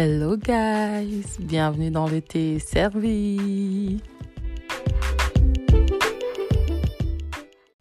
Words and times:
Hello 0.00 0.36
guys, 0.36 1.24
bienvenue 1.40 1.90
dans 1.90 2.06
le 2.06 2.20
thé 2.20 2.60
servi. 2.60 4.00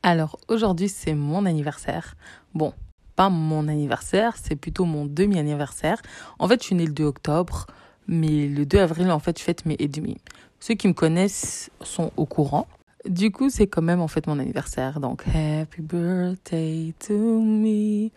Alors 0.02 0.40
aujourd'hui 0.48 0.90
c'est 0.90 1.14
mon 1.14 1.46
anniversaire. 1.46 2.16
Bon, 2.56 2.74
pas 3.16 3.30
mon 3.30 3.68
anniversaire, 3.68 4.34
c'est 4.36 4.56
plutôt 4.56 4.86
mon 4.86 5.06
demi-anniversaire. 5.06 6.02
En 6.40 6.48
fait 6.48 6.60
je 6.60 6.66
suis 6.66 6.76
née 6.76 6.88
le 6.88 6.92
2 6.92 7.04
octobre, 7.04 7.68
mais 8.08 8.48
le 8.48 8.66
2 8.66 8.80
avril 8.80 9.12
en 9.12 9.20
fait 9.20 9.38
je 9.38 9.44
fête 9.44 9.68
mes 9.68 9.76
et 9.78 9.88
demi. 9.88 10.18
Ceux 10.60 10.74
qui 10.74 10.88
me 10.88 10.94
connaissent 10.94 11.70
sont 11.84 12.12
au 12.18 12.26
courant. 12.26 12.66
Du 13.08 13.30
coup 13.30 13.52
c'est 13.52 13.68
quand 13.68 13.84
même 13.84 14.02
en 14.02 14.08
fait 14.08 14.26
mon 14.26 14.40
anniversaire. 14.40 15.00
Donc 15.00 15.24
happy 15.28 15.84
birthday 15.84 16.96
to 16.98 17.14
me. 17.14 18.10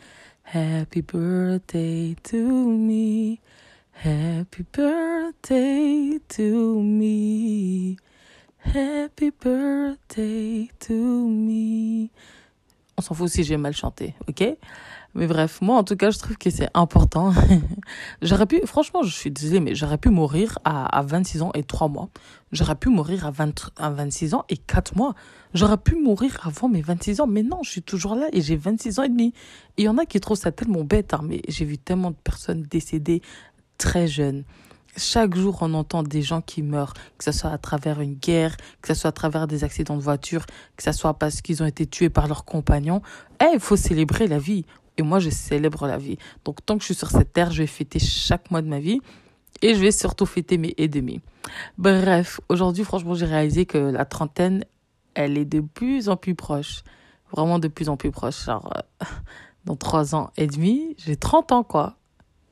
Happy 0.54 1.02
birthday 1.02 2.16
to 2.22 2.38
me. 2.38 3.36
Happy 4.02 4.64
birthday 4.72 6.18
to 6.28 6.80
me. 6.80 7.96
Happy 8.64 9.30
birthday 9.30 10.70
to 10.78 11.28
me. 11.28 12.08
On 12.96 13.02
s'en 13.02 13.14
fout 13.14 13.28
si 13.28 13.44
j'ai 13.44 13.58
mal 13.58 13.74
chanté, 13.74 14.14
ok? 14.26 14.56
Mais 15.14 15.26
bref, 15.26 15.60
moi 15.60 15.76
en 15.76 15.84
tout 15.84 15.96
cas, 15.96 16.10
je 16.10 16.18
trouve 16.18 16.38
que 16.38 16.48
c'est 16.48 16.70
important. 16.72 17.34
j'aurais 18.22 18.46
pu, 18.46 18.62
franchement, 18.64 19.02
je 19.02 19.14
suis 19.14 19.30
désolée, 19.30 19.60
mais 19.60 19.74
j'aurais 19.74 19.98
pu 19.98 20.08
mourir 20.08 20.58
à, 20.64 20.86
à 20.98 21.02
26 21.02 21.42
ans 21.42 21.50
et 21.52 21.62
3 21.62 21.88
mois. 21.88 22.08
J'aurais 22.52 22.76
pu 22.76 22.88
mourir 22.88 23.26
à, 23.26 23.30
20, 23.30 23.72
à 23.76 23.90
26 23.90 24.32
ans 24.32 24.44
et 24.48 24.56
4 24.56 24.96
mois. 24.96 25.14
J'aurais 25.52 25.76
pu 25.76 25.96
mourir 25.96 26.38
avant 26.42 26.70
mes 26.70 26.80
26 26.80 27.20
ans, 27.20 27.26
mais 27.26 27.42
non, 27.42 27.62
je 27.62 27.70
suis 27.70 27.82
toujours 27.82 28.14
là 28.14 28.28
et 28.32 28.40
j'ai 28.40 28.56
26 28.56 28.98
ans 28.98 29.02
et 29.02 29.08
demi. 29.10 29.34
Il 29.76 29.84
y 29.84 29.88
en 29.88 29.98
a 29.98 30.06
qui 30.06 30.20
trouvent 30.20 30.38
ça 30.38 30.52
tellement 30.52 30.84
bête, 30.84 31.12
hein, 31.12 31.20
mais 31.22 31.42
j'ai 31.48 31.66
vu 31.66 31.76
tellement 31.76 32.12
de 32.12 32.16
personnes 32.16 32.62
décédées 32.62 33.20
très 33.80 34.06
jeunes. 34.06 34.44
Chaque 34.96 35.34
jour, 35.34 35.58
on 35.62 35.72
entend 35.74 36.02
des 36.02 36.20
gens 36.20 36.42
qui 36.42 36.62
meurent, 36.62 36.92
que 37.16 37.24
ce 37.24 37.32
soit 37.32 37.50
à 37.50 37.58
travers 37.58 38.00
une 38.00 38.14
guerre, 38.14 38.56
que 38.82 38.88
ce 38.88 38.94
soit 38.94 39.08
à 39.08 39.12
travers 39.12 39.46
des 39.46 39.64
accidents 39.64 39.96
de 39.96 40.02
voiture, 40.02 40.44
que 40.76 40.82
ce 40.82 40.92
soit 40.92 41.14
parce 41.14 41.40
qu'ils 41.40 41.62
ont 41.62 41.66
été 41.66 41.86
tués 41.86 42.10
par 42.10 42.28
leurs 42.28 42.44
compagnons. 42.44 43.00
Eh, 43.40 43.46
il 43.54 43.60
faut 43.60 43.76
célébrer 43.76 44.26
la 44.26 44.38
vie. 44.38 44.66
Et 44.98 45.02
moi, 45.02 45.18
je 45.18 45.30
célèbre 45.30 45.86
la 45.86 45.96
vie. 45.96 46.18
Donc, 46.44 46.64
tant 46.66 46.76
que 46.76 46.82
je 46.82 46.86
suis 46.86 46.94
sur 46.94 47.10
cette 47.10 47.32
terre, 47.32 47.50
je 47.52 47.62
vais 47.62 47.66
fêter 47.66 47.98
chaque 47.98 48.50
mois 48.50 48.60
de 48.60 48.68
ma 48.68 48.80
vie. 48.80 49.00
Et 49.62 49.74
je 49.74 49.80
vais 49.80 49.92
surtout 49.92 50.26
fêter 50.26 50.58
mes 50.58 50.74
et 50.76 50.88
demi. 50.88 51.20
Bref, 51.78 52.40
aujourd'hui, 52.48 52.84
franchement, 52.84 53.14
j'ai 53.14 53.26
réalisé 53.26 53.64
que 53.64 53.78
la 53.78 54.04
trentaine, 54.04 54.64
elle 55.14 55.38
est 55.38 55.46
de 55.46 55.60
plus 55.60 56.10
en 56.10 56.16
plus 56.16 56.34
proche. 56.34 56.82
Vraiment 57.30 57.58
de 57.58 57.68
plus 57.68 57.88
en 57.88 57.96
plus 57.96 58.10
proche. 58.10 58.44
Genre, 58.44 58.70
euh, 58.76 59.06
dans 59.64 59.76
trois 59.76 60.14
ans 60.14 60.30
et 60.36 60.46
demi, 60.46 60.96
j'ai 60.98 61.16
30 61.16 61.52
ans, 61.52 61.62
quoi. 61.62 61.96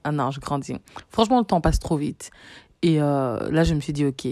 Ah 0.09 0.12
non, 0.12 0.31
je 0.31 0.41
grandis. 0.41 0.75
Franchement, 1.11 1.39
le 1.39 1.45
temps 1.45 1.61
passe 1.61 1.78
trop 1.78 1.98
vite. 1.98 2.31
Et 2.81 3.03
euh, 3.03 3.51
là, 3.51 3.62
je 3.62 3.75
me 3.75 3.81
suis 3.81 3.92
dit, 3.92 4.06
ok, 4.06 4.27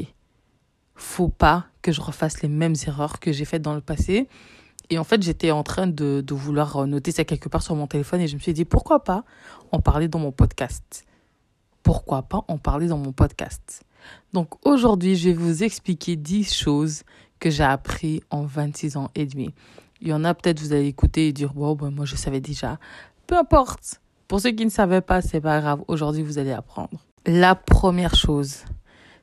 faut 0.94 1.28
pas 1.28 1.66
que 1.82 1.92
je 1.92 2.00
refasse 2.00 2.40
les 2.40 2.48
mêmes 2.48 2.74
erreurs 2.86 3.20
que 3.20 3.30
j'ai 3.30 3.44
faites 3.44 3.60
dans 3.60 3.74
le 3.74 3.82
passé. 3.82 4.26
Et 4.88 4.98
en 4.98 5.04
fait, 5.04 5.22
j'étais 5.22 5.50
en 5.50 5.62
train 5.62 5.86
de, 5.86 6.24
vouloir 6.30 6.86
noter 6.86 7.12
ça 7.12 7.26
quelque 7.26 7.50
part 7.50 7.62
sur 7.62 7.76
mon 7.76 7.86
téléphone 7.86 8.22
et 8.22 8.26
je 8.26 8.36
me 8.36 8.40
suis 8.40 8.54
dit, 8.54 8.64
pourquoi 8.64 9.04
pas 9.04 9.24
en 9.70 9.80
parler 9.80 10.08
dans 10.08 10.18
mon 10.18 10.32
podcast? 10.32 11.04
Pourquoi 11.82 12.22
pas 12.22 12.42
en 12.48 12.56
parler 12.56 12.86
dans 12.86 12.96
mon 12.96 13.12
podcast? 13.12 13.82
Donc 14.32 14.54
aujourd'hui, 14.64 15.14
je 15.14 15.28
vais 15.28 15.34
vous 15.34 15.62
expliquer 15.62 16.16
10 16.16 16.54
choses 16.54 17.02
que 17.38 17.50
j'ai 17.50 17.64
appris 17.64 18.22
en 18.30 18.44
26 18.46 18.96
ans 18.96 19.10
et 19.14 19.26
demi. 19.26 19.52
Il 20.00 20.08
y 20.08 20.14
en 20.14 20.24
a 20.24 20.32
peut-être, 20.32 20.60
vous 20.60 20.72
allez 20.72 20.86
écouter 20.86 21.28
et 21.28 21.32
dire, 21.34 21.52
bon, 21.52 21.74
ben, 21.74 21.90
moi 21.90 22.06
je 22.06 22.16
savais 22.16 22.40
déjà. 22.40 22.78
Peu 23.26 23.36
importe. 23.36 24.00
Pour 24.28 24.40
ceux 24.40 24.50
qui 24.50 24.64
ne 24.64 24.70
savaient 24.70 25.00
pas, 25.00 25.22
c'est 25.22 25.40
pas 25.40 25.60
grave. 25.60 25.82
Aujourd'hui, 25.86 26.22
vous 26.22 26.38
allez 26.38 26.52
apprendre. 26.52 27.06
La 27.26 27.54
première 27.54 28.14
chose, 28.14 28.64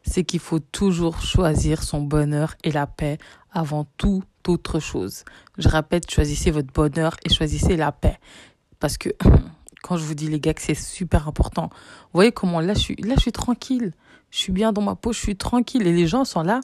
c'est 0.03 0.23
qu'il 0.23 0.39
faut 0.39 0.59
toujours 0.59 1.21
choisir 1.21 1.83
son 1.83 2.01
bonheur 2.01 2.55
et 2.63 2.71
la 2.71 2.87
paix 2.87 3.17
avant 3.51 3.85
toute 3.97 4.25
autre 4.47 4.79
chose. 4.79 5.23
Je 5.57 5.67
répète, 5.67 6.09
choisissez 6.09 6.51
votre 6.51 6.71
bonheur 6.71 7.15
et 7.25 7.29
choisissez 7.29 7.75
la 7.75 7.91
paix. 7.91 8.17
Parce 8.79 8.97
que 8.97 9.09
quand 9.83 9.97
je 9.97 10.03
vous 10.03 10.15
dis 10.15 10.29
les 10.29 10.39
gars 10.39 10.53
que 10.53 10.61
c'est 10.61 10.73
super 10.73 11.27
important, 11.27 11.69
vous 11.71 12.15
voyez 12.19 12.31
comment 12.31 12.61
là 12.61 12.73
je 12.73 13.19
suis 13.19 13.31
tranquille. 13.31 13.91
Je 14.31 14.37
suis 14.37 14.53
bien 14.53 14.73
dans 14.73 14.81
ma 14.81 14.95
peau, 14.95 15.13
je 15.13 15.19
suis 15.19 15.35
tranquille 15.35 15.85
et 15.85 15.93
les 15.93 16.07
gens 16.07 16.25
sont 16.25 16.41
là 16.41 16.61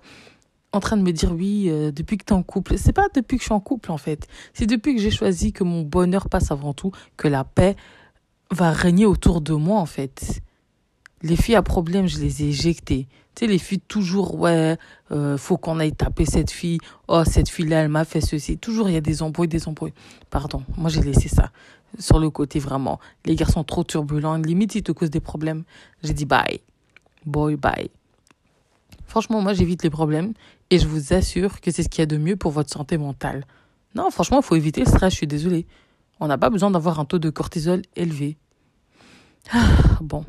en 0.71 0.79
train 0.79 0.97
de 0.97 1.01
me 1.01 1.11
dire 1.11 1.31
oui 1.31 1.67
euh, 1.69 1.91
depuis 1.91 2.17
que 2.17 2.25
tu 2.25 2.33
es 2.33 2.35
en 2.35 2.43
couple. 2.43 2.77
C'est 2.77 2.93
pas 2.93 3.07
depuis 3.13 3.37
que 3.37 3.41
je 3.41 3.47
suis 3.47 3.53
en 3.53 3.59
couple 3.59 3.91
en 3.91 3.97
fait. 3.97 4.27
C'est 4.53 4.65
depuis 4.65 4.95
que 4.95 5.01
j'ai 5.01 5.11
choisi 5.11 5.51
que 5.51 5.63
mon 5.63 5.81
bonheur 5.81 6.29
passe 6.29 6.51
avant 6.51 6.73
tout, 6.73 6.91
que 7.17 7.27
la 7.27 7.43
paix 7.43 7.75
va 8.51 8.71
régner 8.71 9.05
autour 9.05 9.41
de 9.41 9.53
moi 9.53 9.79
en 9.79 9.85
fait. 9.85 10.41
Les 11.21 11.35
filles 11.35 11.55
à 11.55 11.61
problème, 11.61 12.07
je 12.07 12.19
les 12.19 12.43
ai 12.43 12.47
éjectées. 12.47 13.07
Tu 13.35 13.45
sais, 13.45 13.47
les 13.47 13.57
filles 13.57 13.81
toujours, 13.81 14.35
ouais, 14.39 14.77
euh, 15.11 15.37
faut 15.37 15.57
qu'on 15.57 15.79
aille 15.79 15.93
taper 15.93 16.25
cette 16.25 16.49
fille. 16.49 16.79
Oh, 17.07 17.23
cette 17.25 17.49
fille-là, 17.49 17.81
elle 17.81 17.89
m'a 17.89 18.05
fait 18.05 18.21
ceci. 18.21 18.57
Toujours, 18.57 18.89
il 18.89 18.93
y 18.93 18.97
a 18.97 19.01
des 19.01 19.21
embrouilles, 19.21 19.49
des 19.49 19.67
embrouilles. 19.67 19.93
Pardon, 20.29 20.63
moi 20.77 20.89
j'ai 20.89 21.01
laissé 21.01 21.27
ça 21.27 21.51
sur 21.97 22.19
le 22.19 22.29
côté 22.29 22.59
vraiment. 22.59 22.99
Les 23.25 23.35
garçons 23.35 23.63
trop 23.63 23.83
turbulents, 23.83 24.37
limite 24.37 24.75
ils 24.75 24.83
te 24.83 24.91
causent 24.91 25.09
des 25.09 25.19
problèmes. 25.19 25.63
J'ai 26.03 26.13
dit 26.13 26.25
bye, 26.25 26.61
boy, 27.25 27.55
bye. 27.55 27.89
Franchement, 29.05 29.41
moi 29.41 29.53
j'évite 29.53 29.83
les 29.83 29.89
problèmes 29.89 30.33
et 30.69 30.77
je 30.77 30.87
vous 30.87 31.13
assure 31.13 31.61
que 31.61 31.71
c'est 31.71 31.83
ce 31.83 31.89
qu'il 31.89 32.01
y 32.01 32.03
a 32.03 32.05
de 32.05 32.17
mieux 32.17 32.35
pour 32.35 32.51
votre 32.51 32.69
santé 32.69 32.97
mentale. 32.97 33.43
Non, 33.95 34.11
franchement, 34.11 34.39
il 34.41 34.45
faut 34.45 34.55
éviter 34.55 34.81
le 34.81 34.87
stress, 34.87 35.11
je 35.13 35.17
suis 35.17 35.27
désolée. 35.27 35.65
On 36.19 36.27
n'a 36.27 36.37
pas 36.37 36.49
besoin 36.49 36.71
d'avoir 36.71 36.99
un 36.99 37.05
taux 37.05 37.19
de 37.19 37.29
cortisol 37.29 37.81
élevé. 37.95 38.37
Ah, 39.51 39.97
bon, 40.01 40.25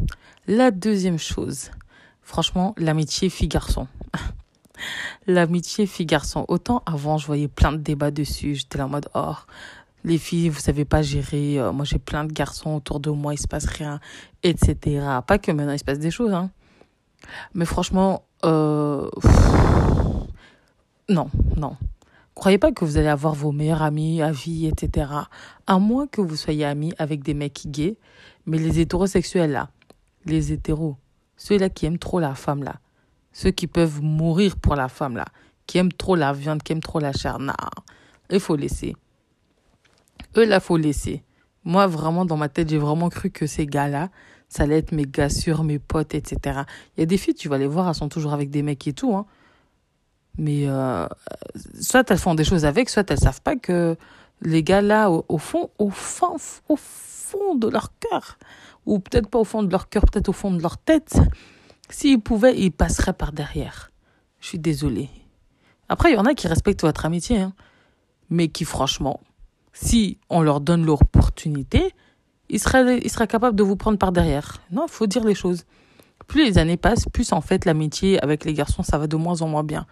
la 0.47 0.71
deuxième 0.71 1.19
chose, 1.19 1.71
franchement, 2.23 2.75
l'amitié 2.79 3.29
fille-garçon. 3.29 3.89
l'amitié 5.27 5.87
fille-garçon. 5.87 6.45
Autant 6.49 6.83
avant, 6.87 7.19
je 7.19 7.27
voyais 7.27 7.49
plein 7.49 7.73
de 7.73 7.79
débats 7.79 8.11
dessus. 8.11 8.55
J'étais 8.55 8.79
là 8.79 8.87
en 8.87 8.89
mode, 8.89 9.09
oh, 9.15 9.35
les 10.05 10.19
filles, 10.19 10.49
vous 10.49 10.61
savez 10.61 10.85
pas 10.85 11.03
gérer. 11.03 11.59
Euh, 11.59 11.73
moi, 11.73 11.85
j'ai 11.85 11.99
plein 11.99 12.25
de 12.25 12.33
garçons 12.33 12.71
autour 12.71 13.01
de 13.01 13.11
moi, 13.11 13.35
il 13.35 13.39
se 13.39 13.49
passe 13.49 13.67
rien, 13.67 14.01
etc. 14.43 15.05
Pas 15.27 15.39
que 15.39 15.53
maintenant, 15.53 15.73
il 15.73 15.79
se 15.79 15.85
passe 15.85 15.99
des 15.99 16.11
choses, 16.11 16.33
hein. 16.33 16.51
Mais 17.53 17.67
franchement, 17.67 18.25
euh, 18.45 19.11
non, 21.09 21.29
non. 21.57 21.77
Croyez 22.41 22.57
pas 22.57 22.73
que 22.73 22.87
vous 22.87 22.97
allez 22.97 23.09
avoir 23.09 23.35
vos 23.35 23.53
meilleurs 23.53 23.83
amis 23.83 24.23
à 24.23 24.33
vie, 24.33 24.65
etc. 24.65 25.13
À 25.67 25.79
moins 25.79 26.07
que 26.07 26.23
vous 26.23 26.37
soyez 26.37 26.65
amis 26.65 26.95
avec 26.97 27.23
des 27.23 27.35
mecs 27.35 27.67
gays. 27.67 27.99
Mais 28.47 28.57
les 28.57 28.81
hétérosexuels 28.81 29.51
là, 29.51 29.69
les 30.25 30.51
hétéros, 30.51 30.97
ceux-là 31.37 31.69
qui 31.69 31.85
aiment 31.85 31.99
trop 31.99 32.19
la 32.19 32.35
femme 32.35 32.63
là, 32.63 32.77
ceux 33.35 33.51
qui 33.51 33.67
peuvent 33.67 34.01
mourir 34.01 34.57
pour 34.57 34.75
la 34.75 34.89
femme 34.89 35.17
là, 35.17 35.27
qui 35.67 35.77
aiment 35.77 35.93
trop 35.93 36.17
la 36.17 36.33
viande, 36.33 36.63
qui 36.63 36.73
aiment 36.73 36.81
trop 36.81 36.99
la 36.99 37.13
chair, 37.13 37.39
non, 37.41 37.53
il 38.31 38.41
faut 38.41 38.57
laisser. 38.57 38.97
Eux 40.39 40.47
là, 40.47 40.61
faut 40.61 40.79
laisser. 40.79 41.23
Moi, 41.65 41.87
vraiment, 41.89 42.25
dans 42.25 42.39
ma 42.39 42.49
tête, 42.49 42.71
j'ai 42.71 42.79
vraiment 42.79 43.11
cru 43.11 43.29
que 43.29 43.47
ces 43.47 43.67
gars-là, 43.67 44.09
ça 44.49 44.63
allait 44.63 44.79
être 44.79 44.93
mes 44.93 45.05
gars 45.05 45.29
sûrs, 45.29 45.63
mes 45.63 45.79
potes, 45.79 46.15
etc. 46.15 46.63
Il 46.97 47.01
y 47.01 47.03
a 47.03 47.07
des 47.07 47.19
filles, 47.19 47.35
tu 47.35 47.51
vas 47.51 47.59
les 47.59 47.67
voir, 47.67 47.87
elles 47.87 47.95
sont 47.95 48.09
toujours 48.09 48.33
avec 48.33 48.49
des 48.49 48.63
mecs 48.63 48.87
et 48.87 48.95
tout, 48.95 49.15
hein. 49.15 49.27
Mais 50.41 50.67
euh, 50.67 51.07
soit 51.79 52.11
elles 52.11 52.17
font 52.17 52.35
des 52.35 52.45
choses 52.45 52.65
avec, 52.65 52.89
soit 52.89 53.09
elles 53.11 53.19
savent 53.19 53.43
pas 53.43 53.57
que 53.57 53.99
les 54.41 54.63
gars 54.63 54.81
là, 54.81 55.11
au, 55.11 55.37
fond, 55.37 55.69
au 55.79 55.91
fond, 55.91 56.37
au 56.71 56.77
fond 56.77 57.57
de 57.57 57.69
leur 57.69 57.93
cœur, 57.99 58.39
ou 58.87 59.01
peut-être 59.01 59.29
pas 59.29 59.39
au 59.39 59.45
fond 59.45 59.63
de 59.63 59.71
leur 59.71 59.91
cœur, 59.91 60.03
peut-être 60.11 60.31
au 60.31 60.33
fond 60.33 60.51
de 60.51 60.63
leur 60.63 60.79
tête, 60.79 61.19
s'ils 61.91 62.23
pouvaient, 62.23 62.59
ils 62.59 62.73
passeraient 62.73 63.13
par 63.13 63.33
derrière. 63.33 63.91
Je 64.41 64.47
suis 64.49 64.59
désolée. 64.59 65.11
Après, 65.91 66.11
il 66.11 66.15
y 66.15 66.19
en 66.19 66.25
a 66.25 66.33
qui 66.33 66.49
respectent 66.49 66.81
votre 66.81 67.05
amitié, 67.05 67.41
hein, 67.41 67.53
mais 68.31 68.49
qui, 68.49 68.65
franchement, 68.65 69.21
si 69.75 70.17
on 70.31 70.41
leur 70.41 70.63
donne 70.63 70.87
l'opportunité, 70.87 71.93
ils 72.49 72.61
seraient, 72.61 72.97
ils 73.05 73.11
seraient 73.11 73.29
capables 73.29 73.57
de 73.57 73.63
vous 73.63 73.77
prendre 73.77 73.99
par 73.99 74.11
derrière. 74.11 74.63
Non, 74.71 74.87
il 74.89 74.91
faut 74.91 75.07
dire 75.07 75.23
les 75.23 75.35
choses. 75.35 75.67
Plus 76.29 76.47
les 76.47 76.57
années 76.57 76.79
passent, 76.79 77.05
plus 77.13 77.31
en 77.35 77.43
fait 77.43 77.67
l'amitié 77.67 78.23
avec 78.23 78.47
les 78.47 78.55
garçons, 78.55 78.83
ça 78.83 78.97
va 78.97 79.07
de 79.07 79.17
moins 79.17 79.43
en 79.43 79.47
moins 79.47 79.65
bien 79.65 79.87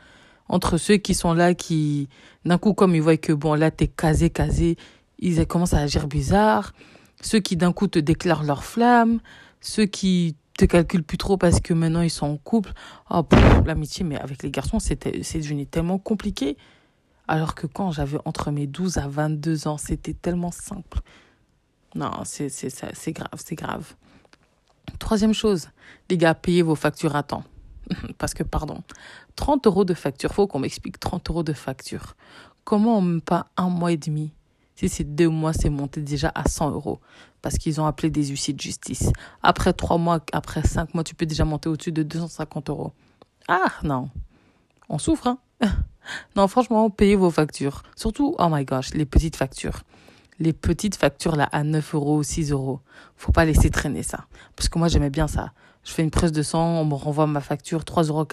entre 0.49 0.79
ceux 0.79 0.97
qui 0.97 1.15
sont 1.15 1.35
là, 1.35 1.55
qui, 1.55 2.09
d'un 2.45 2.59
coup, 2.59 2.75
comme 2.75 2.95
ils 2.95 3.03
voient 3.03 3.17
que, 3.17 3.33
bon, 3.33 3.55
là, 3.55 3.71
t'es 3.71 3.87
casé, 3.87 4.31
casé, 4.31 4.77
ils 5.19 5.47
commencent 5.47 5.75
à 5.75 5.81
agir 5.81 6.07
bizarre. 6.07 6.73
Ceux 7.21 7.41
qui, 7.41 7.57
d'un 7.57 7.73
coup, 7.73 7.87
te 7.87 7.99
déclarent 7.99 8.45
leur 8.45 8.65
flamme. 8.65 9.21
Ceux 9.61 9.87
qui 9.87 10.37
te 10.57 10.65
calculent 10.65 11.05
plus 11.05 11.19
trop 11.19 11.37
parce 11.37 11.61
que 11.61 11.75
maintenant, 11.75 12.03
ils 12.03 12.11
sont 12.11 12.27
en 12.27 12.37
couple. 12.37 12.73
Oh, 13.11 13.27
l'amitié, 13.67 14.05
mais 14.05 14.19
avec 14.19 14.43
les 14.43 14.51
garçons, 14.51 14.79
c'était, 14.79 15.23
c'est 15.23 15.41
devenu 15.41 15.67
tellement 15.67 15.99
compliqué. 15.99 16.57
Alors 17.27 17.55
que 17.55 17.67
quand 17.67 17.91
j'avais 17.91 18.19
entre 18.25 18.51
mes 18.51 18.67
12 18.67 18.97
à 18.99 19.07
22 19.07 19.69
ans, 19.69 19.77
c'était 19.77 20.15
tellement 20.15 20.51
simple. 20.51 21.01
Non, 21.95 22.11
c'est, 22.25 22.49
c'est, 22.49 22.71
c'est 22.71 23.13
grave, 23.13 23.29
c'est 23.37 23.55
grave. 23.55 23.95
Troisième 24.99 25.35
chose, 25.35 25.69
les 26.09 26.17
gars, 26.17 26.35
payez 26.35 26.63
vos 26.63 26.75
factures 26.75 27.17
à 27.17 27.23
temps. 27.23 27.45
parce 28.19 28.35
que, 28.35 28.43
pardon, 28.43 28.83
30 29.37 29.67
euros 29.67 29.85
de 29.85 29.95
facture, 29.95 30.33
faut 30.33 30.47
qu'on 30.47 30.59
m'explique 30.59 30.99
30 31.01 31.31
euros 31.31 31.43
de 31.43 31.53
facture. 31.53 32.17
Comment 32.65 32.99
on 32.99 33.21
pas 33.21 33.47
un 33.57 33.69
mois 33.69 33.93
et 33.93 33.97
demi? 33.97 34.33
Si 34.75 34.89
c'est 34.89 35.05
deux 35.05 35.29
mois, 35.29 35.53
c'est 35.53 35.71
monté 35.71 36.03
déjà 36.03 36.31
à 36.35 36.49
100 36.49 36.71
euros 36.71 37.01
parce 37.43 37.59
qu'ils 37.59 37.81
ont 37.81 37.87
appelé 37.87 38.11
des 38.11 38.27
huissiers 38.27 38.55
de 38.55 38.61
justice. 38.61 39.11
Après 39.43 39.73
trois 39.73 39.99
mois, 39.99 40.21
après 40.33 40.63
cinq 40.63 40.95
mois, 40.95 41.05
tu 41.05 41.15
peux 41.15 41.27
déjà 41.27 41.45
monter 41.45 41.69
au-dessus 41.69 41.93
de 41.93 42.03
250 42.03 42.71
euros. 42.71 42.93
Ah 43.49 43.73
non, 43.83 44.11
on 44.89 44.99
souffre, 44.99 45.27
hein? 45.27 45.39
Non, 46.37 46.49
franchement, 46.49 46.89
payez 46.89 47.17
vos 47.17 47.31
factures. 47.31 47.83
Surtout, 47.95 48.35
oh 48.39 48.49
my 48.51 48.65
gosh, 48.65 48.95
les 48.95 49.05
petites 49.05 49.37
factures. 49.37 49.83
Les 50.39 50.55
petites 50.55 50.97
factures 50.97 51.37
là 51.37 51.49
à 51.53 51.65
9 51.65 51.95
euros, 51.95 52.23
6 52.23 52.53
euros. 52.53 52.81
Faut 53.17 53.33
pas 53.33 53.45
laisser 53.45 53.71
traîner 53.71 54.03
ça. 54.03 54.27
Parce 54.57 54.69
que 54.69 54.79
moi, 54.79 54.89
j'aimais 54.89 55.11
bien 55.11 55.29
ça. 55.29 55.53
Je 55.89 55.95
fais 55.95 56.03
une 56.03 56.11
prise 56.11 56.33
de 56.33 56.43
sang, 56.43 56.81
on 56.81 56.85
me 56.85 56.95
renvoie 56.95 57.27
ma 57.27 57.41
facture, 57.41 57.81
3,46 57.81 58.09
euros. 58.11 58.27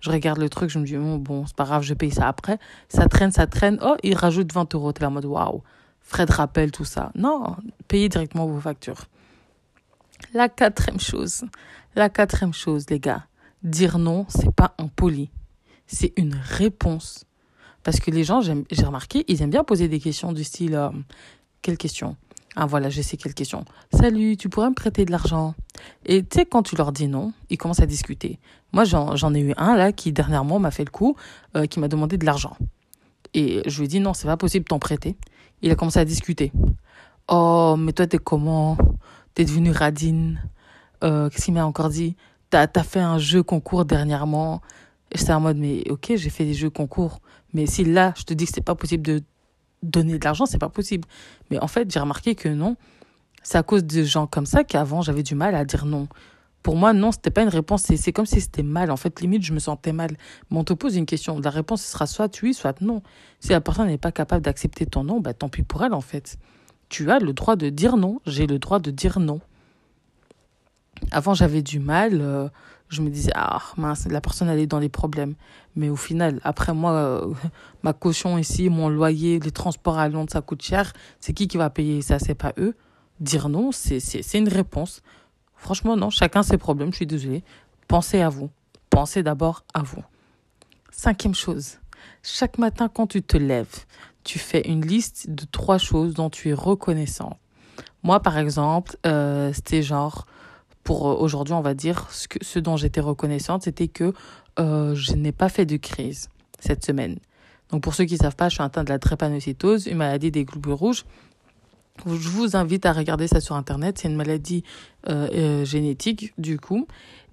Je 0.00 0.10
regarde 0.10 0.38
le 0.38 0.48
truc, 0.48 0.68
je 0.68 0.78
me 0.78 0.84
dis, 0.84 0.96
bon, 0.96 1.16
bon 1.16 1.46
c'est 1.46 1.54
pas 1.54 1.64
grave, 1.64 1.82
je 1.82 1.94
paye 1.94 2.10
ça 2.10 2.26
après. 2.26 2.58
Ça 2.88 3.06
traîne, 3.06 3.30
ça 3.30 3.46
traîne. 3.46 3.78
Oh, 3.82 3.96
il 4.02 4.16
rajoute 4.16 4.52
20 4.52 4.74
euros. 4.74 4.92
T'es 4.92 5.02
là 5.02 5.08
en 5.08 5.12
mode, 5.12 5.26
waouh, 5.26 5.62
frais 6.00 6.26
de 6.26 6.32
rappel, 6.32 6.72
tout 6.72 6.84
ça. 6.84 7.12
Non, 7.14 7.56
payez 7.86 8.08
directement 8.08 8.46
vos 8.46 8.60
factures. 8.60 9.04
La 10.34 10.48
quatrième 10.48 10.98
chose, 11.00 11.44
la 11.94 12.08
quatrième 12.08 12.52
chose, 12.52 12.86
les 12.90 12.98
gars, 12.98 13.26
dire 13.62 13.98
non, 13.98 14.26
c'est 14.28 14.54
pas 14.54 14.74
impoli 14.78 15.30
c'est 15.86 16.12
une 16.16 16.34
réponse. 16.34 17.24
Parce 17.82 18.00
que 18.00 18.10
les 18.10 18.24
gens, 18.24 18.40
j'ai 18.40 18.84
remarqué, 18.84 19.24
ils 19.28 19.42
aiment 19.42 19.50
bien 19.50 19.64
poser 19.64 19.88
des 19.88 20.00
questions 20.00 20.32
du 20.32 20.42
style 20.42 20.74
euh, 20.74 20.90
Quelle 21.62 21.78
question? 21.78 22.16
Ah 22.58 22.64
voilà, 22.64 22.88
je 22.88 23.02
sais 23.02 23.18
quelle 23.18 23.34
question. 23.34 23.66
Salut, 23.92 24.38
tu 24.38 24.48
pourrais 24.48 24.70
me 24.70 24.74
prêter 24.74 25.04
de 25.04 25.10
l'argent? 25.10 25.54
Et 26.06 26.22
tu 26.22 26.38
sais, 26.38 26.46
quand 26.46 26.62
tu 26.62 26.74
leur 26.74 26.90
dis 26.90 27.06
non, 27.06 27.34
ils 27.50 27.58
commencent 27.58 27.80
à 27.80 27.86
discuter. 27.86 28.38
Moi, 28.72 28.84
j'en 28.84 29.34
ai 29.34 29.40
eu 29.40 29.52
un 29.58 29.76
là 29.76 29.92
qui 29.92 30.10
dernièrement 30.10 30.58
m'a 30.58 30.70
fait 30.70 30.84
le 30.84 30.90
coup, 30.90 31.16
euh, 31.54 31.66
qui 31.66 31.80
m'a 31.80 31.88
demandé 31.88 32.16
de 32.16 32.24
l'argent. 32.24 32.56
Et 33.34 33.60
je 33.66 33.78
lui 33.78 33.84
ai 33.84 33.88
dit 33.88 34.00
non, 34.00 34.14
c'est 34.14 34.26
pas 34.26 34.38
possible 34.38 34.64
de 34.64 34.68
t'en 34.68 34.78
prêter. 34.78 35.18
Il 35.60 35.70
a 35.70 35.74
commencé 35.74 35.98
à 35.98 36.06
discuter. 36.06 36.50
Oh, 37.28 37.76
mais 37.78 37.92
toi, 37.92 38.06
t'es 38.06 38.16
comment? 38.16 38.78
T'es 39.34 39.44
devenu 39.44 39.70
radine 39.70 40.40
euh, 41.04 41.28
Qu'est-ce 41.28 41.44
qu'il 41.44 41.54
m'a 41.54 41.66
encore 41.66 41.90
dit? 41.90 42.16
T'as 42.48 42.66
as 42.74 42.82
fait 42.84 43.00
un 43.00 43.18
jeu 43.18 43.42
concours 43.42 43.84
dernièrement 43.84 44.62
J'étais 45.14 45.32
en 45.32 45.40
mode, 45.40 45.58
mais 45.58 45.84
ok, 45.90 46.12
j'ai 46.16 46.30
fait 46.30 46.46
des 46.46 46.54
jeux 46.54 46.70
concours. 46.70 47.20
Mais 47.52 47.66
si 47.66 47.84
là, 47.84 48.14
je 48.16 48.22
te 48.22 48.32
dis 48.32 48.46
que 48.46 48.52
c'est 48.54 48.64
pas 48.64 48.74
possible 48.74 49.04
de 49.04 49.22
donner 49.90 50.18
de 50.18 50.24
l'argent, 50.24 50.46
c'est 50.46 50.58
pas 50.58 50.68
possible. 50.68 51.06
Mais 51.50 51.58
en 51.60 51.68
fait, 51.68 51.90
j'ai 51.90 52.00
remarqué 52.00 52.34
que 52.34 52.48
non. 52.48 52.76
C'est 53.42 53.58
à 53.58 53.62
cause 53.62 53.84
de 53.84 54.02
gens 54.02 54.26
comme 54.26 54.46
ça 54.46 54.64
qu'avant, 54.64 55.02
j'avais 55.02 55.22
du 55.22 55.34
mal 55.34 55.54
à 55.54 55.64
dire 55.64 55.86
non. 55.86 56.08
Pour 56.62 56.74
moi, 56.74 56.92
non, 56.92 57.12
c'était 57.12 57.30
pas 57.30 57.42
une 57.42 57.48
réponse. 57.48 57.84
C'est 57.84 58.12
comme 58.12 58.26
si 58.26 58.40
c'était 58.40 58.64
mal. 58.64 58.90
En 58.90 58.96
fait, 58.96 59.20
limite, 59.20 59.44
je 59.44 59.52
me 59.52 59.60
sentais 59.60 59.92
mal. 59.92 60.10
Mais 60.50 60.58
on 60.58 60.64
te 60.64 60.72
pose 60.72 60.96
une 60.96 61.06
question. 61.06 61.38
La 61.38 61.50
réponse 61.50 61.80
sera 61.82 62.08
soit 62.08 62.42
oui, 62.42 62.54
soit 62.54 62.80
non. 62.80 63.02
Si 63.38 63.50
la 63.50 63.60
personne 63.60 63.86
n'est 63.86 63.98
pas 63.98 64.10
capable 64.10 64.42
d'accepter 64.42 64.84
ton 64.84 65.04
non, 65.04 65.20
bah, 65.20 65.32
tant 65.32 65.48
pis 65.48 65.62
pour 65.62 65.84
elle, 65.84 65.94
en 65.94 66.00
fait. 66.00 66.38
Tu 66.88 67.08
as 67.12 67.20
le 67.20 67.32
droit 67.32 67.54
de 67.54 67.68
dire 67.68 67.96
non. 67.96 68.20
J'ai 68.26 68.48
le 68.48 68.58
droit 68.58 68.80
de 68.80 68.90
dire 68.90 69.20
non. 69.20 69.40
Avant, 71.12 71.34
j'avais 71.34 71.62
du 71.62 71.78
mal. 71.78 72.20
Euh, 72.20 72.48
je 72.88 73.02
me 73.02 73.10
disais, 73.10 73.32
ah 73.34 73.60
mince, 73.76 74.06
la 74.06 74.20
personne 74.20 74.48
elle 74.48 74.58
est 74.58 74.66
dans 74.66 74.78
les 74.78 74.88
problèmes. 74.88 75.34
Mais 75.74 75.88
au 75.88 75.96
final, 75.96 76.40
après 76.44 76.72
moi, 76.72 76.92
euh, 76.92 77.34
ma 77.82 77.92
caution 77.92 78.38
ici, 78.38 78.68
mon 78.68 78.88
loyer, 78.88 79.40
les 79.40 79.50
transports 79.50 79.98
à 79.98 80.08
Londres, 80.08 80.30
ça 80.32 80.40
coûte 80.40 80.62
cher. 80.62 80.92
C'est 81.20 81.32
qui 81.32 81.48
qui 81.48 81.56
va 81.56 81.70
payer 81.70 82.02
ça? 82.02 82.18
C'est 82.18 82.34
pas 82.34 82.52
eux? 82.58 82.74
Dire 83.20 83.48
non, 83.48 83.72
c'est 83.72 83.98
une 84.34 84.48
réponse. 84.48 85.02
Franchement, 85.56 85.96
non, 85.96 86.10
chacun 86.10 86.42
ses 86.42 86.58
problèmes, 86.58 86.90
je 86.92 86.96
suis 86.96 87.06
désolée. 87.06 87.42
Pensez 87.88 88.20
à 88.20 88.28
vous. 88.28 88.50
Pensez 88.90 89.22
d'abord 89.22 89.64
à 89.74 89.82
vous. 89.82 90.02
Cinquième 90.90 91.34
chose, 91.34 91.78
chaque 92.22 92.58
matin 92.58 92.88
quand 92.88 93.06
tu 93.06 93.22
te 93.22 93.36
lèves, 93.36 93.84
tu 94.24 94.38
fais 94.38 94.62
une 94.62 94.84
liste 94.84 95.28
de 95.28 95.44
trois 95.44 95.78
choses 95.78 96.14
dont 96.14 96.30
tu 96.30 96.48
es 96.48 96.54
reconnaissant. 96.54 97.38
Moi, 98.02 98.20
par 98.20 98.38
exemple, 98.38 98.96
euh, 99.04 99.52
c'était 99.52 99.82
genre 99.82 100.26
pour 100.86 101.08
euh, 101.08 101.14
aujourd'hui, 101.16 101.52
on 101.52 101.60
va 101.60 101.74
dire, 101.74 102.06
ce, 102.10 102.28
que, 102.28 102.38
ce 102.42 102.58
dont 102.58 102.76
j'étais 102.76 103.00
reconnaissante, 103.00 103.64
c'était 103.64 103.88
que 103.88 104.14
euh, 104.58 104.94
je 104.94 105.12
n'ai 105.12 105.32
pas 105.32 105.50
fait 105.50 105.66
de 105.66 105.76
crise 105.76 106.30
cette 106.60 106.86
semaine. 106.86 107.18
Donc 107.70 107.82
pour 107.82 107.94
ceux 107.94 108.04
qui 108.04 108.14
ne 108.14 108.20
savent 108.20 108.36
pas, 108.36 108.48
je 108.48 108.54
suis 108.54 108.62
atteinte 108.62 108.86
de 108.86 108.92
la 108.92 108.98
drépanocytose, 108.98 109.88
une 109.88 109.98
maladie 109.98 110.30
des 110.30 110.44
globules 110.44 110.72
rouges. 110.72 111.04
Je 112.06 112.28
vous 112.28 112.56
invite 112.56 112.86
à 112.86 112.92
regarder 112.92 113.26
ça 113.26 113.40
sur 113.40 113.56
Internet. 113.56 113.98
C'est 113.98 114.08
une 114.08 114.16
maladie 114.16 114.62
euh, 115.08 115.64
génétique, 115.64 116.32
du 116.38 116.58
coup. 116.58 116.86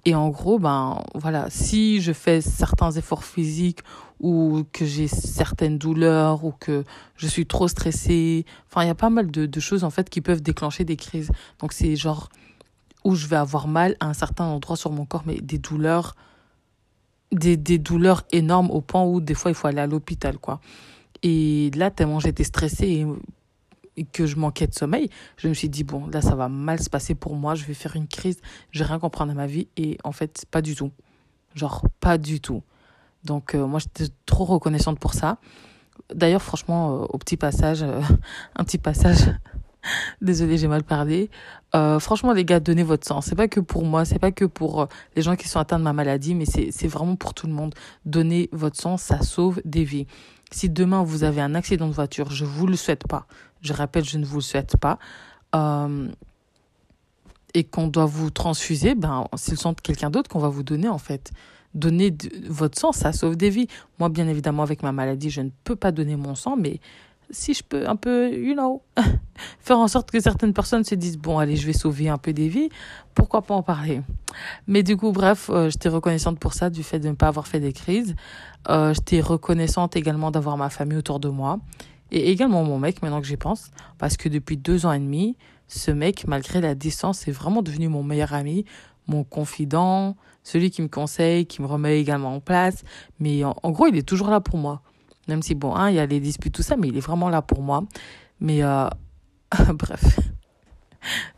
Et 0.06 0.15
en 0.15 0.29
gros, 0.29 0.57
ben 0.57 1.01
voilà, 1.13 1.45
si 1.49 2.01
je 2.01 2.11
fais 2.11 2.41
certains 2.41 2.91
efforts 2.91 3.23
physiques 3.23 3.79
ou 4.19 4.63
que 4.73 4.85
j'ai 4.85 5.07
certaines 5.07 5.77
douleurs 5.77 6.44
ou 6.44 6.53
que 6.59 6.83
je 7.17 7.27
suis 7.27 7.45
trop 7.45 7.67
stressée, 7.67 8.45
enfin 8.69 8.83
il 8.83 8.88
y 8.88 8.91
a 8.91 8.95
pas 8.95 9.09
mal 9.09 9.31
de, 9.31 9.45
de 9.45 9.59
choses 9.59 9.83
en 9.83 9.89
fait 9.89 10.09
qui 10.09 10.21
peuvent 10.21 10.41
déclencher 10.41 10.85
des 10.85 10.95
crises. 10.95 11.31
Donc 11.59 11.71
c'est 11.71 11.95
genre 11.95 12.29
où 13.03 13.15
je 13.15 13.27
vais 13.27 13.35
avoir 13.35 13.67
mal 13.67 13.95
à 14.00 14.07
un 14.07 14.13
certain 14.13 14.45
endroit 14.45 14.75
sur 14.75 14.91
mon 14.91 15.05
corps, 15.05 15.23
mais 15.25 15.39
des 15.41 15.57
douleurs, 15.57 16.15
des, 17.31 17.57
des 17.57 17.77
douleurs 17.77 18.23
énormes 18.31 18.71
au 18.71 18.81
point 18.81 19.03
où 19.03 19.21
des 19.21 19.33
fois 19.33 19.51
il 19.51 19.55
faut 19.55 19.67
aller 19.67 19.81
à 19.81 19.88
l'hôpital, 19.88 20.38
quoi. 20.38 20.59
Et 21.23 21.71
là, 21.75 21.89
tellement 21.89 22.19
j'étais 22.19 22.44
stressée 22.44 23.05
et, 23.95 24.05
que 24.11 24.25
je 24.25 24.35
manquais 24.38 24.65
de 24.65 24.73
sommeil, 24.73 25.09
je 25.38 25.47
me 25.47 25.53
suis 25.53 25.69
dit, 25.69 25.83
bon, 25.83 26.07
là, 26.07 26.21
ça 26.21 26.35
va 26.35 26.50
mal 26.50 26.81
se 26.81 26.89
passer 26.89 27.13
pour 27.13 27.35
moi, 27.35 27.53
je 27.53 27.63
vais 27.63 27.75
faire 27.75 27.95
une 27.95 28.07
crise, 28.07 28.41
je 28.71 28.79
vais 28.79 28.85
rien 28.85 28.97
comprendre 28.97 29.31
à 29.31 29.35
ma 29.35 29.45
vie. 29.45 29.67
Et 29.77 29.99
en 30.03 30.11
fait, 30.11 30.45
pas 30.49 30.63
du 30.63 30.75
tout. 30.75 30.91
Genre, 31.53 31.85
pas 31.99 32.17
du 32.17 32.41
tout. 32.41 32.63
Donc, 33.23 33.53
euh, 33.53 33.67
moi, 33.67 33.79
j'étais 33.79 34.11
trop 34.25 34.45
reconnaissante 34.45 34.99
pour 34.99 35.13
ça. 35.13 35.38
D'ailleurs, 36.13 36.41
franchement, 36.41 37.03
euh, 37.03 37.06
au 37.09 37.17
petit 37.19 37.38
passage, 37.38 37.83
euh, 37.83 38.01
un 38.56 38.63
petit 38.63 38.79
passage 38.79 39.29
Désolée, 40.21 40.57
j'ai 40.57 40.68
mal 40.68 40.83
parlé. 40.83 41.30
Euh, 41.75 42.00
franchement, 42.00 42.33
les 42.33 42.45
gars, 42.45 42.59
donnez 42.59 42.83
votre 42.83 43.07
sang. 43.07 43.21
C'est 43.21 43.35
pas 43.35 43.47
que 43.47 43.59
pour 43.59 43.83
moi, 43.83 44.06
c'est 44.06 44.19
pas 44.19 44.31
que 44.31 44.45
pour 44.45 44.81
euh, 44.81 44.85
les 45.15 45.21
gens 45.21 45.35
qui 45.35 45.47
sont 45.47 45.59
atteints 45.59 45.80
de 45.80 45.83
ma 45.83 45.94
maladie, 45.94 46.35
mais 46.35 46.45
c'est 46.45 46.88
vraiment 46.88 47.15
pour 47.15 47.33
tout 47.33 47.47
le 47.47 47.53
monde. 47.53 47.74
Donnez 48.06 48.50
votre 48.51 48.80
sang, 48.80 48.97
ça 48.97 49.21
sauve 49.21 49.62
des 49.65 49.83
vies. 49.83 50.07
Si 50.51 50.69
demain 50.69 51.03
vous 51.03 51.24
avez 51.24 51.41
un 51.41 51.56
accident 51.56 51.88
de 51.88 51.94
voiture, 51.94 52.30
je 52.31 52.45
vous 52.45 52.68
le 52.68 52.75
souhaite 52.75 53.07
pas. 53.07 53.25
Je 53.62 53.74
rappelle, 53.74 54.06
je 54.06 54.18
ne 54.18 54.25
vous 54.25 54.38
le 54.38 54.41
souhaite 54.41 54.77
pas. 54.77 55.00
Euh, 55.56 56.07
et 57.56 57.63
qu'on 57.63 57.88
doit 57.88 58.06
vous 58.06 58.30
transfuser, 58.30 58.95
ben, 58.95 59.25
c'est 59.35 59.51
le 59.51 59.57
sang 59.57 59.74
de 59.74 59.81
quelqu'un 59.81 60.09
d'autre 60.09 60.30
qu'on 60.30 60.39
va 60.39 60.50
vous 60.50 60.63
donner, 60.63 60.88
en 60.88 60.97
fait. 60.97 61.31
Donner 61.75 62.15
votre 62.47 62.80
sang, 62.80 62.91
ça 62.91 63.13
sauve 63.13 63.35
des 63.35 63.50
vies. 63.50 63.68
Moi, 64.00 64.09
bien 64.09 64.27
évidemment, 64.27 64.63
avec 64.63 64.83
ma 64.83 64.91
maladie, 64.91 65.30
je 65.30 65.41
ne 65.41 65.50
peux 65.63 65.75
pas 65.75 65.91
donner 65.91 66.15
mon 66.15 66.35
sang, 66.35 66.56
mais 66.56 66.80
si 67.29 67.53
je 67.53 67.63
peux 67.63 67.87
un 67.87 67.95
peu, 67.95 68.33
you 68.33 68.53
know, 68.53 68.81
faire 69.59 69.79
en 69.79 69.87
sorte 69.87 70.11
que 70.11 70.19
certaines 70.19 70.53
personnes 70.53 70.83
se 70.83 70.95
disent, 70.95 71.17
bon, 71.17 71.39
allez, 71.39 71.56
je 71.56 71.65
vais 71.65 71.73
sauver 71.73 72.09
un 72.09 72.18
peu 72.18 72.33
des 72.33 72.47
vies, 72.47 72.69
pourquoi 73.15 73.42
pas 73.42 73.53
en 73.53 73.63
parler. 73.63 74.01
Mais 74.68 74.83
du 74.83 74.97
coup, 74.97 75.11
bref, 75.11 75.49
euh, 75.49 75.69
j'étais 75.69 75.89
reconnaissante 75.89 76.39
pour 76.39 76.53
ça, 76.53 76.69
du 76.69 76.83
fait 76.83 76.99
de 76.99 77.09
ne 77.09 77.13
pas 77.13 77.27
avoir 77.27 77.47
fait 77.47 77.59
des 77.59 77.73
crises. 77.73 78.15
Euh, 78.69 78.94
j'étais 78.94 79.21
reconnaissante 79.21 79.95
également 79.95 80.31
d'avoir 80.31 80.57
ma 80.57 80.69
famille 80.69 80.97
autour 80.97 81.19
de 81.19 81.30
moi. 81.30 81.59
Et 82.11 82.31
également 82.31 82.63
mon 82.63 82.77
mec, 82.77 83.01
maintenant 83.01 83.21
que 83.21 83.27
j'y 83.27 83.37
pense. 83.37 83.71
Parce 83.97 84.18
que 84.18 84.30
depuis 84.30 84.57
deux 84.57 84.85
ans 84.85 84.92
et 84.92 84.99
demi, 84.99 85.35
ce 85.68 85.92
mec, 85.92 86.27
malgré 86.27 86.61
la 86.61 86.75
distance, 86.75 87.27
est 87.27 87.31
vraiment 87.31 87.61
devenu 87.61 87.87
mon 87.87 88.03
meilleur 88.03 88.33
ami, 88.33 88.65
mon 89.07 89.23
confident, 89.23 90.15
celui 90.44 90.69
qui 90.69 90.81
me 90.81 90.87
conseille, 90.87 91.45
qui 91.45 91.61
me 91.61 91.68
remet 91.68 91.99
également 91.99 92.35
en 92.35 92.39
place. 92.39 92.83
Mais 93.19 93.44
en 93.44 93.71
gros, 93.71 93.87
il 93.87 93.97
est 93.97 94.07
toujours 94.07 94.30
là 94.30 94.39
pour 94.39 94.59
moi. 94.59 94.81
Même 95.27 95.42
si, 95.42 95.56
bon, 95.56 95.75
hein, 95.75 95.89
il 95.89 95.95
y 95.95 95.99
a 95.99 96.06
les 96.06 96.19
disputes, 96.19 96.53
tout 96.53 96.63
ça, 96.63 96.75
mais 96.77 96.89
il 96.89 96.97
est 96.97 97.01
vraiment 97.01 97.30
là 97.30 97.42
pour 97.42 97.61
moi. 97.61 97.83
Mais 98.39 98.63
euh, 98.63 98.87
bref. 99.73 100.19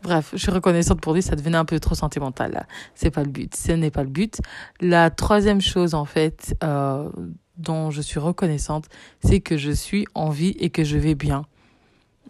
Bref, 0.02 0.30
je 0.32 0.38
suis 0.38 0.50
reconnaissante 0.50 1.00
pour 1.00 1.14
lui, 1.14 1.22
ça 1.22 1.34
devenait 1.34 1.58
un 1.58 1.64
peu 1.64 1.80
trop 1.80 1.94
sentimental. 1.94 2.66
C'est 2.94 3.10
pas 3.10 3.22
le 3.22 3.30
but, 3.30 3.54
ce 3.54 3.72
n'est 3.72 3.90
pas 3.90 4.04
le 4.04 4.08
but. 4.08 4.40
La 4.80 5.10
troisième 5.10 5.60
chose 5.60 5.94
en 5.94 6.04
fait 6.04 6.54
euh, 6.62 7.10
dont 7.56 7.90
je 7.90 8.00
suis 8.00 8.20
reconnaissante, 8.20 8.86
c'est 9.24 9.40
que 9.40 9.56
je 9.56 9.72
suis 9.72 10.06
en 10.14 10.30
vie 10.30 10.54
et 10.60 10.70
que 10.70 10.84
je 10.84 10.96
vais 10.96 11.14
bien. 11.14 11.46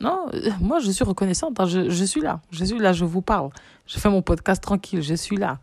Non, 0.01 0.27
moi 0.61 0.79
je 0.79 0.91
suis 0.91 1.05
reconnaissante, 1.05 1.59
hein. 1.61 1.67
je, 1.67 1.89
je 1.89 2.05
suis 2.05 2.21
là, 2.21 2.41
je 2.51 2.65
suis 2.65 2.79
là, 2.79 2.93
je 2.93 3.05
vous 3.05 3.23
parle. 3.23 3.51
Je 3.87 3.99
fais 3.99 4.11
mon 4.11 4.23
podcast 4.23 4.63
tranquille, 4.63 5.03
je 5.03 5.15
suis 5.15 5.37
là. 5.37 5.59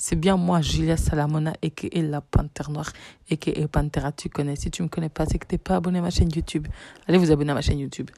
C'est 0.00 0.14
bien 0.14 0.36
moi, 0.36 0.60
Julia 0.60 0.96
Salamona, 0.96 1.54
et 1.60 1.72
que 1.72 1.88
la 1.98 2.20
panthère 2.20 2.70
noire, 2.70 2.92
et 3.28 3.36
que 3.36 3.66
Panthera, 3.66 4.12
tu 4.12 4.28
connais. 4.28 4.54
Si 4.54 4.70
tu 4.70 4.84
me 4.84 4.88
connais 4.88 5.08
pas, 5.08 5.26
c'est 5.26 5.38
que 5.38 5.46
t'es 5.46 5.58
pas 5.58 5.74
abonné 5.74 5.98
à 5.98 6.02
ma 6.02 6.10
chaîne 6.10 6.30
YouTube. 6.32 6.68
Allez 7.08 7.18
vous 7.18 7.32
abonner 7.32 7.50
à 7.50 7.54
ma 7.54 7.62
chaîne 7.62 7.80
YouTube. 7.80 8.08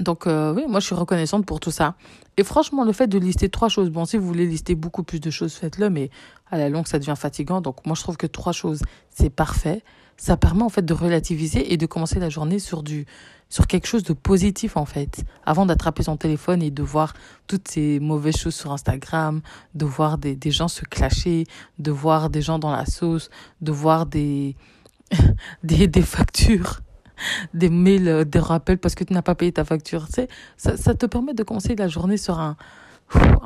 Donc 0.00 0.26
euh, 0.26 0.54
oui, 0.54 0.64
moi 0.68 0.80
je 0.80 0.86
suis 0.86 0.94
reconnaissante 0.94 1.44
pour 1.44 1.60
tout 1.60 1.70
ça. 1.70 1.94
Et 2.36 2.44
franchement, 2.44 2.84
le 2.84 2.92
fait 2.92 3.08
de 3.08 3.18
lister 3.18 3.48
trois 3.48 3.68
choses, 3.68 3.90
bon, 3.90 4.04
si 4.04 4.16
vous 4.16 4.26
voulez 4.26 4.46
lister 4.46 4.74
beaucoup 4.74 5.02
plus 5.02 5.20
de 5.20 5.30
choses, 5.30 5.54
faites-le, 5.54 5.90
mais 5.90 6.10
à 6.50 6.58
la 6.58 6.68
longue, 6.68 6.86
ça 6.86 6.98
devient 6.98 7.14
fatigant. 7.16 7.60
Donc 7.60 7.84
moi 7.84 7.96
je 7.96 8.02
trouve 8.02 8.16
que 8.16 8.26
trois 8.26 8.52
choses, 8.52 8.82
c'est 9.10 9.30
parfait. 9.30 9.82
Ça 10.16 10.36
permet 10.36 10.62
en 10.62 10.68
fait 10.68 10.84
de 10.84 10.94
relativiser 10.94 11.72
et 11.72 11.76
de 11.76 11.86
commencer 11.86 12.18
la 12.20 12.28
journée 12.28 12.58
sur 12.58 12.82
du 12.82 13.06
sur 13.48 13.66
quelque 13.66 13.86
chose 13.86 14.02
de 14.02 14.12
positif 14.12 14.76
en 14.76 14.84
fait, 14.84 15.24
avant 15.46 15.64
d'attraper 15.64 16.02
son 16.02 16.16
téléphone 16.16 16.62
et 16.62 16.70
de 16.70 16.82
voir 16.82 17.14
toutes 17.46 17.66
ces 17.66 17.98
mauvaises 17.98 18.36
choses 18.36 18.54
sur 18.54 18.72
Instagram, 18.72 19.40
de 19.74 19.86
voir 19.86 20.18
des, 20.18 20.36
des 20.36 20.50
gens 20.50 20.68
se 20.68 20.84
clasher, 20.84 21.44
de 21.78 21.90
voir 21.90 22.28
des 22.28 22.42
gens 22.42 22.58
dans 22.58 22.70
la 22.70 22.84
sauce, 22.84 23.30
de 23.62 23.72
voir 23.72 24.04
des, 24.04 24.54
des, 25.62 25.86
des 25.86 26.02
factures 26.02 26.80
des 27.54 27.70
mails, 27.70 28.24
des 28.24 28.38
rappels 28.38 28.78
parce 28.78 28.94
que 28.94 29.04
tu 29.04 29.12
n'as 29.12 29.22
pas 29.22 29.34
payé 29.34 29.52
ta 29.52 29.64
facture. 29.64 30.06
Tu 30.06 30.12
sais, 30.14 30.28
ça, 30.56 30.76
ça 30.76 30.94
te 30.94 31.06
permet 31.06 31.34
de 31.34 31.42
commencer 31.42 31.74
la 31.76 31.88
journée 31.88 32.16
sur 32.16 32.38
un, 32.38 32.56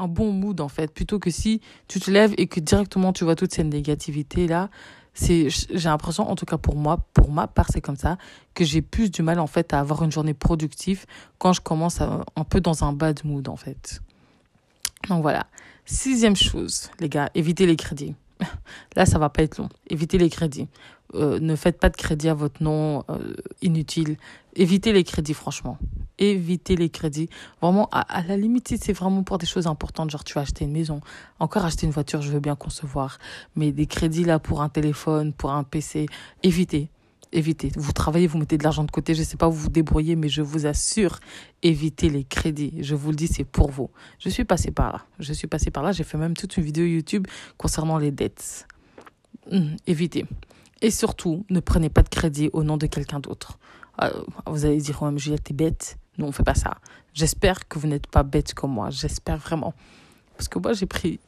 bon 0.09 0.33
mood 0.33 0.61
en 0.61 0.69
fait, 0.69 0.93
plutôt 0.93 1.19
que 1.19 1.31
si 1.31 1.61
tu 1.88 2.00
te 2.00 2.11
lèves 2.11 2.35
et 2.37 2.47
que 2.47 2.61
directement 2.61 3.12
tu 3.12 3.25
vois 3.25 3.37
toute 3.37 3.52
cette 3.52 3.67
négativité 3.67 4.47
là. 4.47 4.71
J'ai 5.14 5.50
l'impression, 5.85 6.31
en 6.31 6.37
tout 6.37 6.47
cas 6.47 6.57
pour 6.57 6.75
moi, 6.75 7.07
pour 7.12 7.31
ma 7.31 7.47
part, 7.47 7.67
c'est 7.71 7.83
comme 7.83 7.97
ça, 7.97 8.17
que 8.55 8.64
j'ai 8.64 8.81
plus 8.81 9.11
du 9.11 9.21
mal 9.21 9.41
en 9.41 9.47
fait 9.47 9.75
à 9.75 9.79
avoir 9.79 10.02
une 10.02 10.11
journée 10.11 10.33
productive 10.33 11.05
quand 11.37 11.52
je 11.52 11.61
commence 11.61 12.00
un 12.00 12.45
peu 12.49 12.62
dans 12.62 12.83
un 12.83 12.95
bad 12.95 13.21
mood 13.23 13.47
en 13.49 13.57
fait. 13.57 14.00
Donc 15.09 15.21
voilà. 15.21 15.47
Sixième 15.85 16.37
chose, 16.37 16.91
les 17.00 17.09
gars, 17.09 17.29
évitez 17.35 17.67
les 17.67 17.76
crédits. 17.76 18.14
Là, 18.97 19.07
ça 19.07 19.19
va 19.19 19.29
pas 19.29 19.43
être 19.43 19.59
long. 19.59 19.69
Évitez 19.89 20.19
les 20.19 20.31
crédits. 20.31 20.69
Euh, 21.15 21.39
ne 21.41 21.57
faites 21.57 21.79
pas 21.79 21.91
de 21.91 21.97
crédit 21.97 22.29
à 22.29 22.35
votre 22.35 22.63
nom 22.63 23.05
euh, 23.11 23.35
inutile. 23.61 24.17
Évitez 24.57 24.93
les 24.93 25.05
crédits, 25.05 25.35
franchement. 25.35 25.79
Évitez 26.19 26.77
les 26.77 26.89
crédits. 26.89 27.29
Vraiment, 27.61 27.89
à, 27.93 28.23
la 28.23 28.37
limite, 28.37 28.75
c'est 28.81 28.93
vraiment 28.93 29.23
pour 29.23 29.39
des 29.39 29.47
choses 29.47 29.67
importantes, 29.67 30.11
genre 30.11 30.25
tu 30.25 30.35
vas 30.35 30.43
acheter 30.43 30.65
une 30.65 30.73
maison, 30.73 31.01
encore 31.39 31.65
acheter 31.65 31.87
une 31.87 31.93
voiture, 31.93 32.23
je 32.23 32.31
veux 32.31 32.41
bien 32.41 32.57
concevoir. 32.57 33.19
Mais 33.57 33.73
des 33.73 33.87
crédits 33.87 34.25
là 34.25 34.39
pour 34.39 34.63
un 34.63 34.69
téléphone, 34.69 35.33
pour 35.33 35.53
un 35.53 35.65
PC, 35.65 36.07
évitez 36.43 36.89
évitez. 37.33 37.73
Vous 37.77 37.93
travaillez, 37.93 38.27
vous 38.27 38.39
mettez 38.39 38.59
de 38.59 38.62
l'argent 38.62 38.85
de 38.85 38.91
côté, 38.91 39.15
je 39.15 39.21
ne 39.21 39.25
sais 39.25 39.37
pas, 39.37 39.49
vous 39.49 39.57
vous 39.57 39.71
débrouillez, 39.71 40.17
mais 40.17 40.29
je 40.29 40.43
vous 40.43 40.67
assure, 40.67 41.21
évitez 41.62 42.09
les 42.11 42.25
crédits. 42.25 42.75
Je 42.81 42.95
vous 42.95 43.11
le 43.11 43.17
dis, 43.17 43.27
c'est 43.27 43.45
pour 43.45 43.71
vous. 43.71 43.91
Je 44.19 44.29
suis 44.29 44.45
passé 44.45 44.71
par 44.71 44.93
là. 44.93 45.03
Je 45.19 45.33
suis 45.33 45.47
passé 45.47 45.71
par 45.71 45.83
là. 45.83 45.93
J'ai 45.93 46.05
fait 46.05 46.19
même 46.19 46.35
toute 46.35 46.57
une 46.57 46.65
vidéo 46.65 46.85
YouTube 46.85 47.27
concernant 47.57 47.99
les 47.99 48.11
dettes. 48.11 48.67
Hum, 49.51 49.77
évitez. 49.87 50.27
Et 50.81 50.91
surtout, 50.91 51.47
ne 51.49 51.61
prenez 51.61 51.89
pas 51.89 52.03
de 52.03 52.09
crédit 52.09 52.51
au 52.53 52.65
nom 52.65 52.77
de 52.77 52.87
quelqu'un 52.87 53.21
d'autre. 53.21 53.59
Euh, 54.03 54.11
vous 54.47 54.65
allez 54.65 54.79
dire, 54.79 55.03
ouais, 55.03 55.17
Juliette, 55.17 55.45
t'es 55.45 55.55
bête. 55.55 55.97
Non, 56.19 56.29
on 56.29 56.33
fait 56.33 56.43
pas 56.43 56.55
ça. 56.55 56.79
J'espère 57.15 57.69
que 57.69 57.79
vous 57.79 57.87
n'êtes 57.87 58.07
pas 58.07 58.23
bête 58.23 58.55
comme 58.55 58.73
moi. 58.73 58.91
J'espère 58.91 59.39
vraiment. 59.39 59.75
Parce 60.37 60.49
que 60.49 60.59
moi, 60.59 60.73
j'ai 60.73 60.87
pris 60.87 61.21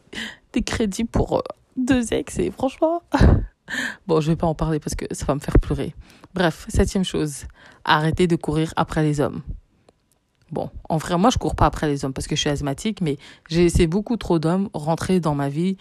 des 0.52 0.62
crédits 0.62 1.04
pour 1.04 1.38
euh, 1.38 1.42
deux 1.76 2.12
ex 2.12 2.38
et 2.38 2.50
franchement, 2.50 3.02
Bon, 4.06 4.20
je 4.20 4.30
vais 4.30 4.36
pas 4.36 4.46
en 4.46 4.54
parler 4.54 4.80
parce 4.80 4.94
que 4.94 5.06
ça 5.12 5.24
va 5.24 5.34
me 5.34 5.40
faire 5.40 5.58
pleurer. 5.58 5.94
Bref, 6.34 6.66
septième 6.68 7.04
chose, 7.04 7.44
arrêtez 7.84 8.26
de 8.26 8.36
courir 8.36 8.72
après 8.76 9.02
les 9.02 9.20
hommes. 9.20 9.42
Bon, 10.50 10.70
en 10.88 10.98
vrai, 10.98 11.16
moi, 11.18 11.30
je 11.30 11.38
cours 11.38 11.56
pas 11.56 11.66
après 11.66 11.88
les 11.88 12.04
hommes 12.04 12.12
parce 12.12 12.26
que 12.26 12.36
je 12.36 12.40
suis 12.40 12.50
asthmatique, 12.50 13.00
mais 13.00 13.18
j'ai 13.48 13.62
laissé 13.62 13.86
beaucoup 13.86 14.16
trop 14.16 14.38
d'hommes 14.38 14.68
rentrer 14.72 15.20
dans 15.20 15.34
ma 15.34 15.48
vie. 15.48 15.76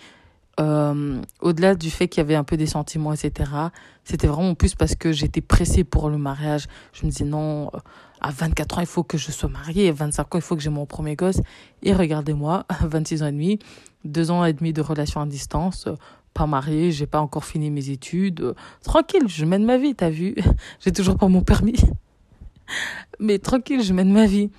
Euh, 0.60 1.20
au-delà 1.42 1.74
du 1.74 1.90
fait 1.90 2.08
qu'il 2.08 2.22
y 2.22 2.26
avait 2.26 2.36
un 2.36 2.44
peu 2.44 2.58
des 2.58 2.68
sentiments, 2.68 3.12
etc., 3.14 3.52
c'était 4.04 4.28
vraiment 4.28 4.54
plus 4.54 4.76
parce 4.76 4.96
que 4.96 5.12
j'étais 5.12 5.42
pressée 5.42 5.84
pour 5.84 6.10
le 6.10 6.18
mariage. 6.18 6.68
Je 6.94 7.06
me 7.06 7.12
disais 7.12 7.26
non, 7.26 7.72
euh, 7.74 7.80
à 8.22 8.32
24 8.32 8.78
ans, 8.78 8.82
il 8.82 8.88
faut 8.88 9.04
que 9.04 9.18
je 9.18 9.32
sois 9.32 9.50
mariée, 9.50 9.90
à 9.90 9.94
25 9.94 10.36
ans, 10.36 10.38
il 10.38 10.42
faut 10.42 10.56
que 10.56 10.62
j'ai 10.62 10.70
mon 10.70 10.86
premier 10.86 11.16
gosse. 11.16 11.42
Et 11.82 11.94
regardez-moi, 11.94 12.66
26 12.82 13.24
ans 13.24 13.28
et 13.28 13.32
demi, 13.32 13.60
deux 14.06 14.32
ans 14.32 14.46
et 14.46 14.54
demi 14.54 14.74
de 14.74 14.82
relation 14.82 15.22
à 15.22 15.26
distance, 15.26 15.88
pas 16.34 16.46
mariée, 16.46 16.92
j'ai 16.92 17.06
pas 17.06 17.22
encore 17.22 17.46
fini 17.46 17.70
mes 17.70 17.90
études. 17.90 18.56
Tranquille, 18.84 19.28
je 19.28 19.46
mène 19.46 19.66
ma 19.66 19.78
vie, 19.78 19.96
t'as 19.96 20.10
vu? 20.10 20.36
J'ai 20.80 20.92
toujours 20.92 21.18
pas 21.18 21.28
mon 21.28 21.42
permis. 21.42 21.76
Mais 23.20 23.40
tranquille, 23.40 23.84
je 23.84 23.94
mène 23.94 24.12
ma 24.12 24.26
vie. 24.26 24.50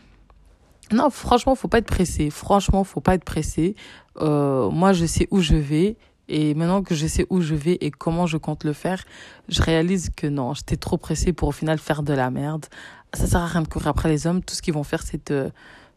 Non, 0.92 1.10
franchement, 1.10 1.54
faut 1.54 1.68
pas 1.68 1.78
être 1.78 1.86
pressé. 1.86 2.30
Franchement, 2.30 2.84
faut 2.84 3.00
pas 3.00 3.14
être 3.14 3.24
pressé. 3.24 3.74
Euh, 4.20 4.70
moi, 4.70 4.92
je 4.92 5.06
sais 5.06 5.28
où 5.30 5.40
je 5.40 5.56
vais. 5.56 5.96
Et 6.28 6.54
maintenant 6.54 6.82
que 6.82 6.94
je 6.94 7.06
sais 7.06 7.26
où 7.28 7.40
je 7.40 7.54
vais 7.54 7.76
et 7.80 7.90
comment 7.90 8.26
je 8.26 8.38
compte 8.38 8.64
le 8.64 8.72
faire, 8.72 9.04
je 9.48 9.60
réalise 9.60 10.08
que 10.16 10.26
non, 10.26 10.54
j'étais 10.54 10.76
trop 10.76 10.96
pressé 10.96 11.34
pour 11.34 11.48
au 11.48 11.52
final 11.52 11.78
faire 11.78 12.02
de 12.02 12.14
la 12.14 12.30
merde. 12.30 12.66
Ça 13.12 13.26
sert 13.26 13.40
à 13.40 13.46
rien 13.46 13.60
de 13.60 13.68
courir 13.68 13.88
après 13.88 14.08
les 14.08 14.26
hommes. 14.26 14.42
Tout 14.42 14.54
ce 14.54 14.62
qu'ils 14.62 14.72
vont 14.72 14.84
faire, 14.84 15.02
c'est 15.02 15.22
te, 15.22 15.50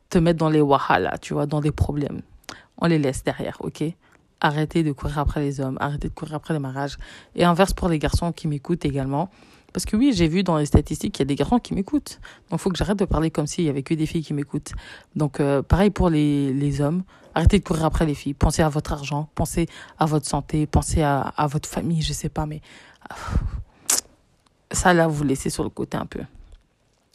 te 0.10 0.18
mettre 0.18 0.40
dans 0.40 0.50
les 0.50 0.60
wahala, 0.60 1.18
tu 1.20 1.34
vois, 1.34 1.46
dans 1.46 1.62
des 1.62 1.72
problèmes. 1.72 2.22
On 2.78 2.88
les 2.88 3.00
laisse 3.00 3.24
derrière, 3.24 3.58
ok? 3.62 3.84
Arrêtez 4.42 4.84
de 4.84 4.92
courir 4.92 5.20
après 5.20 5.42
les 5.42 5.60
hommes, 5.60 5.78
arrêtez 5.80 6.10
de 6.10 6.14
courir 6.14 6.36
après 6.36 6.54
les 6.54 6.60
mariages. 6.60 6.98
Et 7.36 7.44
inverse 7.44 7.74
pour 7.74 7.90
les 7.90 8.00
garçons 8.00 8.32
qui 8.32 8.48
m'écoutent 8.48 8.86
également. 8.86 9.30
Parce 9.74 9.86
que 9.86 9.96
oui, 9.96 10.12
j'ai 10.14 10.28
vu 10.28 10.44
dans 10.44 10.58
les 10.58 10.66
statistiques 10.66 11.14
qu'il 11.14 11.22
y 11.22 11.28
a 11.28 11.30
des 11.30 11.36
garçons 11.36 11.60
qui 11.60 11.74
m'écoutent. 11.74 12.20
Donc 12.50 12.60
il 12.60 12.64
faut 12.64 12.70
que 12.70 12.78
j'arrête 12.78 12.98
de 12.98 13.06
parler 13.06 13.30
comme 13.32 13.48
s'il 13.48 13.66
y 13.66 13.70
avait 13.70 13.84
que 13.84 13.94
des 13.94 14.06
filles 14.06 14.24
qui 14.24 14.34
m'écoutent. 14.34 14.72
Donc 15.16 15.40
euh, 15.40 15.62
pareil 15.62 15.90
pour 15.90 16.10
les, 16.10 16.54
les 16.54 16.82
hommes, 16.82 17.04
arrêtez 17.36 17.60
de 17.60 17.64
courir 17.64 17.86
après 17.86 18.06
les 18.06 18.16
filles. 18.16 18.34
Pensez 18.34 18.62
à 18.62 18.70
votre 18.70 18.94
argent, 18.94 19.30
pensez 19.36 19.68
à 20.00 20.06
votre 20.06 20.26
santé, 20.26 20.66
pensez 20.66 21.02
à, 21.04 21.20
à 21.20 21.48
votre 21.48 21.70
famille, 21.70 22.02
je 22.02 22.14
sais 22.14 22.30
pas, 22.30 22.46
mais 22.46 22.62
ça 24.72 24.94
là, 24.94 25.08
vous 25.08 25.24
laissez 25.24 25.50
sur 25.50 25.64
le 25.64 25.70
côté 25.70 25.98
un 25.98 26.06
peu. 26.06 26.22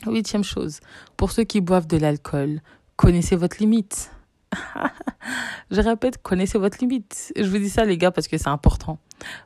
Huitième 0.07 0.45
chose, 0.45 0.81
pour 1.17 1.31
ceux 1.31 1.45
qui 1.45 1.61
boivent 1.61 1.87
de 1.87 1.97
l'alcool, 1.97 2.61
connaissez 2.97 3.37
votre 3.37 3.59
limite. 3.61 4.11
je 5.71 5.81
répète, 5.81 6.23
connaissez 6.23 6.59
votre 6.59 6.79
limite. 6.81 7.33
Je 7.37 7.45
vous 7.45 7.59
dis 7.59 7.71
ça, 7.71 7.85
les 7.85 7.99
gars, 7.99 8.11
parce 8.11 8.29
que 8.29 8.39
c'est 8.39 8.49
important. 8.49 8.99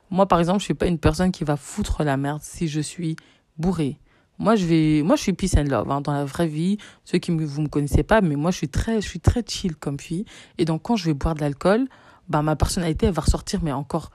Moi, 0.09 0.27
par 0.27 0.39
exemple, 0.39 0.59
je 0.59 0.65
suis 0.65 0.73
pas 0.73 0.87
une 0.87 0.99
personne 0.99 1.31
qui 1.31 1.43
va 1.43 1.57
foutre 1.57 2.03
la 2.03 2.17
merde 2.17 2.41
si 2.41 2.67
je 2.67 2.79
suis 2.79 3.15
bourré. 3.57 3.99
Moi, 4.39 4.55
je 4.55 4.65
vais, 4.65 5.01
moi, 5.03 5.15
je 5.15 5.23
suis 5.23 5.33
peace 5.33 5.57
and 5.57 5.63
love, 5.63 5.89
hein, 5.89 6.01
dans 6.01 6.13
la 6.13 6.25
vraie 6.25 6.47
vie. 6.47 6.77
Ceux 7.05 7.17
qui 7.17 7.31
me, 7.31 7.43
vous 7.43 7.61
me 7.61 7.67
connaissez 7.67 8.03
pas, 8.03 8.21
mais 8.21 8.35
moi, 8.35 8.51
je 8.51 8.57
suis 8.57 8.69
très, 8.69 9.01
je 9.01 9.07
suis 9.07 9.19
très 9.19 9.43
chill 9.45 9.75
comme 9.75 9.99
fille. 9.99 10.25
Et 10.57 10.65
donc, 10.65 10.83
quand 10.83 10.95
je 10.95 11.05
vais 11.05 11.13
boire 11.13 11.33
de 11.33 11.41
l'alcool, 11.41 11.87
bah, 12.29 12.41
ma 12.41 12.55
personnalité, 12.55 13.07
elle 13.07 13.13
va 13.13 13.23
ressortir, 13.23 13.61
mais 13.63 13.71
encore 13.71 14.11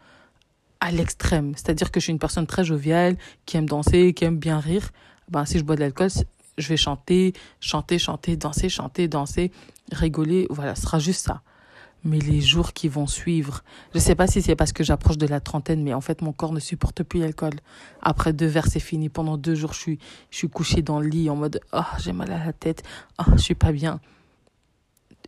à 0.81 0.91
l'extrême. 0.91 1.55
C'est-à-dire 1.57 1.91
que 1.91 2.01
je 2.01 2.05
suis 2.05 2.13
une 2.13 2.19
personne 2.19 2.47
très 2.47 2.65
joviale, 2.65 3.17
qui 3.47 3.57
aime 3.57 3.69
danser, 3.69 4.13
qui 4.15 4.25
aime 4.25 4.39
bien 4.39 4.61
rire. 4.61 4.91
Ben, 5.29 5.45
si 5.45 5.59
je 5.59 5.65
bois 5.65 5.77
de 5.77 5.81
l'alcool, 5.81 6.11
je 6.59 6.69
vais 6.69 6.77
chanter, 6.77 7.33
chanter, 7.61 7.99
chanter, 7.99 8.37
danser, 8.37 8.69
chanter, 8.69 9.09
danser, 9.09 9.53
rigoler. 9.91 10.47
Voilà, 10.51 10.75
ce 10.75 10.83
sera 10.83 10.99
juste 10.99 11.25
ça. 11.25 11.43
Mais 12.05 12.19
les 12.19 12.41
jours 12.41 12.73
qui 12.73 12.89
vont 12.89 13.07
suivre, 13.07 13.63
je 13.95 14.01
sais 14.01 14.17
pas 14.17 14.27
si 14.27 14.43
c'est 14.43 14.57
parce 14.57 14.73
que 14.73 14.83
j'approche 14.83 15.19
de 15.19 15.27
la 15.27 15.39
trentaine, 15.39 15.85
mais 15.85 15.95
en 15.95 16.01
fait, 16.01 16.21
mon 16.21 16.33
corps 16.33 16.53
ne 16.53 16.59
supporte 16.59 17.05
plus 17.05 17.21
l'alcool. 17.21 17.55
Après 18.01 18.33
deux 18.33 18.47
verres, 18.47 18.67
c'est 18.67 18.81
fini. 18.81 19.09
Pendant 19.09 19.37
deux 19.37 19.55
jours, 19.55 19.73
je 19.73 19.79
suis, 19.79 19.99
je 20.31 20.39
suis 20.39 20.49
couchée 20.49 20.83
dans 20.83 20.99
le 20.99 21.07
lit 21.07 21.31
en 21.31 21.37
mode, 21.37 21.61
oh, 21.73 21.81
j'ai 22.01 22.13
mal 22.13 22.33
à 22.33 22.45
la 22.45 22.53
tête, 22.53 22.83
oh, 23.21 23.31
je 23.37 23.43
suis 23.43 23.55
pas 23.55 23.71
bien. 23.71 24.01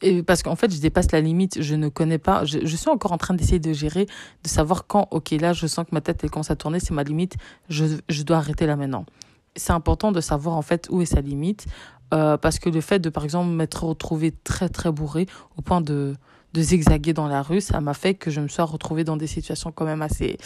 Et 0.02 0.24
parce 0.24 0.42
qu'en 0.42 0.56
fait, 0.56 0.74
je 0.74 0.80
dépasse 0.80 1.12
la 1.12 1.20
limite, 1.20 1.62
je 1.62 1.76
ne 1.76 1.88
connais 1.88 2.18
pas, 2.18 2.44
je, 2.44 2.58
je 2.66 2.76
suis 2.76 2.90
encore 2.90 3.12
en 3.12 3.18
train 3.18 3.34
d'essayer 3.34 3.60
de 3.60 3.72
gérer, 3.72 4.06
de 4.42 4.48
savoir 4.48 4.88
quand, 4.88 5.06
ok, 5.12 5.30
là, 5.30 5.52
je 5.52 5.68
sens 5.68 5.86
que 5.86 5.94
ma 5.94 6.00
tête, 6.00 6.24
elle 6.24 6.30
commence 6.30 6.50
à 6.50 6.56
tourner, 6.56 6.80
c'est 6.80 6.92
ma 6.92 7.04
limite, 7.04 7.36
je, 7.68 7.84
je 8.08 8.22
dois 8.24 8.38
arrêter 8.38 8.66
là 8.66 8.74
maintenant 8.74 9.06
c'est 9.56 9.72
important 9.72 10.12
de 10.12 10.20
savoir 10.20 10.56
en 10.56 10.62
fait 10.62 10.88
où 10.90 11.02
est 11.02 11.06
sa 11.06 11.20
limite 11.20 11.66
euh, 12.12 12.36
parce 12.36 12.58
que 12.58 12.68
le 12.68 12.80
fait 12.80 12.98
de 12.98 13.08
par 13.08 13.24
exemple 13.24 13.50
m'être 13.50 13.84
retrouvé 13.84 14.32
très 14.44 14.68
très 14.68 14.92
bourré 14.92 15.26
au 15.56 15.62
point 15.62 15.80
de 15.80 16.16
de 16.54 16.62
zigzaguer 16.62 17.12
dans 17.12 17.26
la 17.26 17.42
rue, 17.42 17.60
ça 17.60 17.80
m'a 17.80 17.94
fait 17.94 18.14
que 18.14 18.30
je 18.30 18.40
me 18.40 18.46
sois 18.46 18.64
retrouvée 18.64 19.02
dans 19.02 19.16
des 19.16 19.26
situations 19.26 19.72
quand 19.72 19.84
même 19.84 20.02
assez 20.02 20.38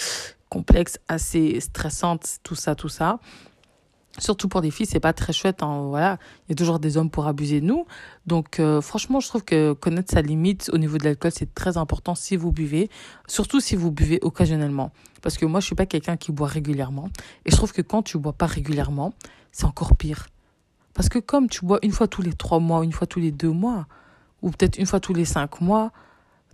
complexes, 0.49 0.99
assez 1.07 1.61
stressantes, 1.61 2.38
tout 2.43 2.55
ça, 2.55 2.75
tout 2.75 2.88
ça. 2.88 3.21
Surtout 4.19 4.49
pour 4.49 4.61
des 4.61 4.71
filles, 4.71 4.87
c'est 4.87 5.01
pas 5.01 5.13
très 5.13 5.33
chouette. 5.33 5.63
Hein, 5.63 5.87
voilà, 5.89 6.19
il 6.47 6.51
y 6.51 6.53
a 6.53 6.57
toujours 6.57 6.79
des 6.79 6.97
hommes 6.97 7.11
pour 7.11 7.27
abuser 7.27 7.61
de 7.61 7.67
nous. 7.67 7.87
Donc, 8.27 8.59
euh, 8.59 8.81
franchement, 8.81 9.21
je 9.21 9.29
trouve 9.29 9.45
que 9.45 9.73
connaître 9.73 10.13
sa 10.13 10.23
limite 10.23 10.71
au 10.73 10.79
niveau 10.79 10.99
de 10.99 11.05
l'alcool, 11.05 11.31
c'est 11.33 11.55
très 11.55 11.77
important 11.77 12.15
si 12.15 12.37
vous 12.37 12.53
buvez, 12.53 12.91
surtout 13.29 13.61
si 13.61 13.77
vous 13.77 13.91
buvez 13.93 14.19
occasionnellement. 14.23 14.93
Parce 15.23 15.37
que 15.39 15.47
moi, 15.47 15.61
je 15.61 15.67
suis 15.67 15.75
pas 15.75 15.87
quelqu'un 15.87 16.17
qui 16.17 16.33
boit 16.33 16.49
régulièrement, 16.49 17.09
et 17.45 17.51
je 17.51 17.57
trouve 17.57 17.73
que 17.73 17.83
quand 17.83 18.03
tu 18.03 18.19
bois 18.19 18.33
pas 18.33 18.47
régulièrement, 18.47 19.13
c'est 19.53 19.65
encore 19.65 19.97
pire. 19.97 20.29
Parce 20.95 21.09
que 21.09 21.19
comme 21.21 21.49
tu 21.49 21.65
bois 21.65 21.79
une 21.83 21.93
fois 21.93 22.09
tous 22.09 22.23
les 22.23 22.33
trois 22.33 22.59
mois, 22.59 22.83
une 22.83 22.93
fois 22.93 23.07
tous 23.07 23.21
les 23.21 23.31
deux 23.31 23.51
mois, 23.51 23.87
ou 24.43 24.51
peut-être 24.51 24.79
une 24.79 24.87
fois 24.87 25.01
tous 25.01 25.15
les 25.15 25.25
cinq 25.25 25.61
mois, 25.61 25.93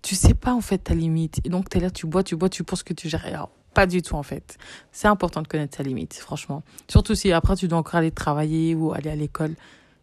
tu 0.02 0.14
sais 0.14 0.34
pas 0.34 0.52
en 0.52 0.60
fait 0.60 0.78
ta 0.78 0.94
limite. 0.94 1.40
Et 1.44 1.48
donc, 1.48 1.70
tu 1.70 1.78
es 1.78 1.80
là, 1.80 1.90
tu 1.90 2.06
bois, 2.06 2.22
tu 2.22 2.36
bois, 2.36 2.50
tu 2.50 2.62
penses 2.62 2.82
que 2.82 2.92
tu 2.92 3.08
gères. 3.08 3.48
Pas 3.74 3.86
du 3.86 4.02
tout 4.02 4.14
en 4.14 4.22
fait. 4.22 4.56
C'est 4.92 5.08
important 5.08 5.42
de 5.42 5.48
connaître 5.48 5.76
sa 5.76 5.82
limite, 5.82 6.14
franchement. 6.14 6.62
Surtout 6.88 7.14
si 7.14 7.32
après 7.32 7.56
tu 7.56 7.68
dois 7.68 7.78
encore 7.78 7.96
aller 7.96 8.10
travailler 8.10 8.74
ou 8.74 8.92
aller 8.92 9.10
à 9.10 9.16
l'école, 9.16 9.54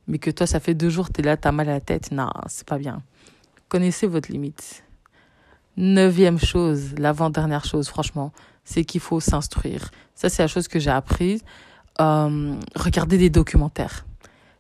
mais 0.08 0.20
que 0.20 0.30
toi 0.30 0.46
ça 0.46 0.60
fait 0.60 0.74
deux 0.74 0.90
jours 0.90 1.12
tu 1.12 1.22
es 1.22 1.24
là, 1.24 1.38
t'as 1.38 1.52
mal 1.52 1.70
à 1.70 1.74
la 1.74 1.80
tête, 1.80 2.12
non, 2.12 2.30
c'est 2.48 2.68
pas 2.68 2.78
bien. 2.78 3.02
Connaissez 3.70 4.08
votre 4.08 4.32
limite. 4.32 4.84
Neuvième 5.78 6.38
chose, 6.38 6.94
l'avant-dernière 6.98 7.64
chose, 7.64 7.88
franchement, 7.88 8.34
c'est 8.66 8.84
qu'il 8.84 9.00
faut 9.00 9.22
s'instruire. 9.22 9.90
Ça 10.16 10.28
c'est 10.30 10.44
la 10.44 10.48
chose 10.48 10.68
que 10.68 10.80
j'ai 10.80 10.92
apprise. 10.92 11.44
Euh, 12.00 12.56
regardez 12.76 13.18
des 13.18 13.30
documentaires, 13.30 14.06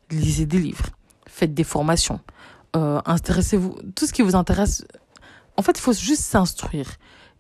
lisez 0.10 0.46
des 0.46 0.60
livres, 0.60 0.88
faites 1.27 1.53
des 1.53 1.63
formations, 1.63 2.20
euh, 2.75 3.01
intéressez-vous, 3.06 3.77
tout 3.96 4.06
ce 4.06 4.13
qui 4.13 4.22
vous 4.22 4.36
intéresse. 4.36 4.86
En 5.58 5.62
fait, 5.62 5.77
il 5.77 5.82
faut 5.82 5.94
juste 5.94 6.24
s'instruire. 6.24 6.89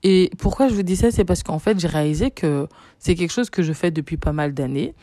Et 0.03 0.31
pourquoi 0.37 0.67
je 0.67 0.73
vous 0.73 0.83
dis 0.83 0.95
ça, 0.95 1.11
c'est 1.11 1.25
parce 1.25 1.43
qu'en 1.43 1.59
fait, 1.59 1.79
j'ai 1.79 1.87
réalisé 1.87 2.31
que 2.31 2.67
c'est 2.97 3.15
quelque 3.15 3.31
chose 3.31 3.49
que 3.49 3.61
je 3.61 3.73
fais 3.73 3.91
depuis 3.91 4.17
pas 4.17 4.31
mal 4.31 4.53
d'années 4.53 4.95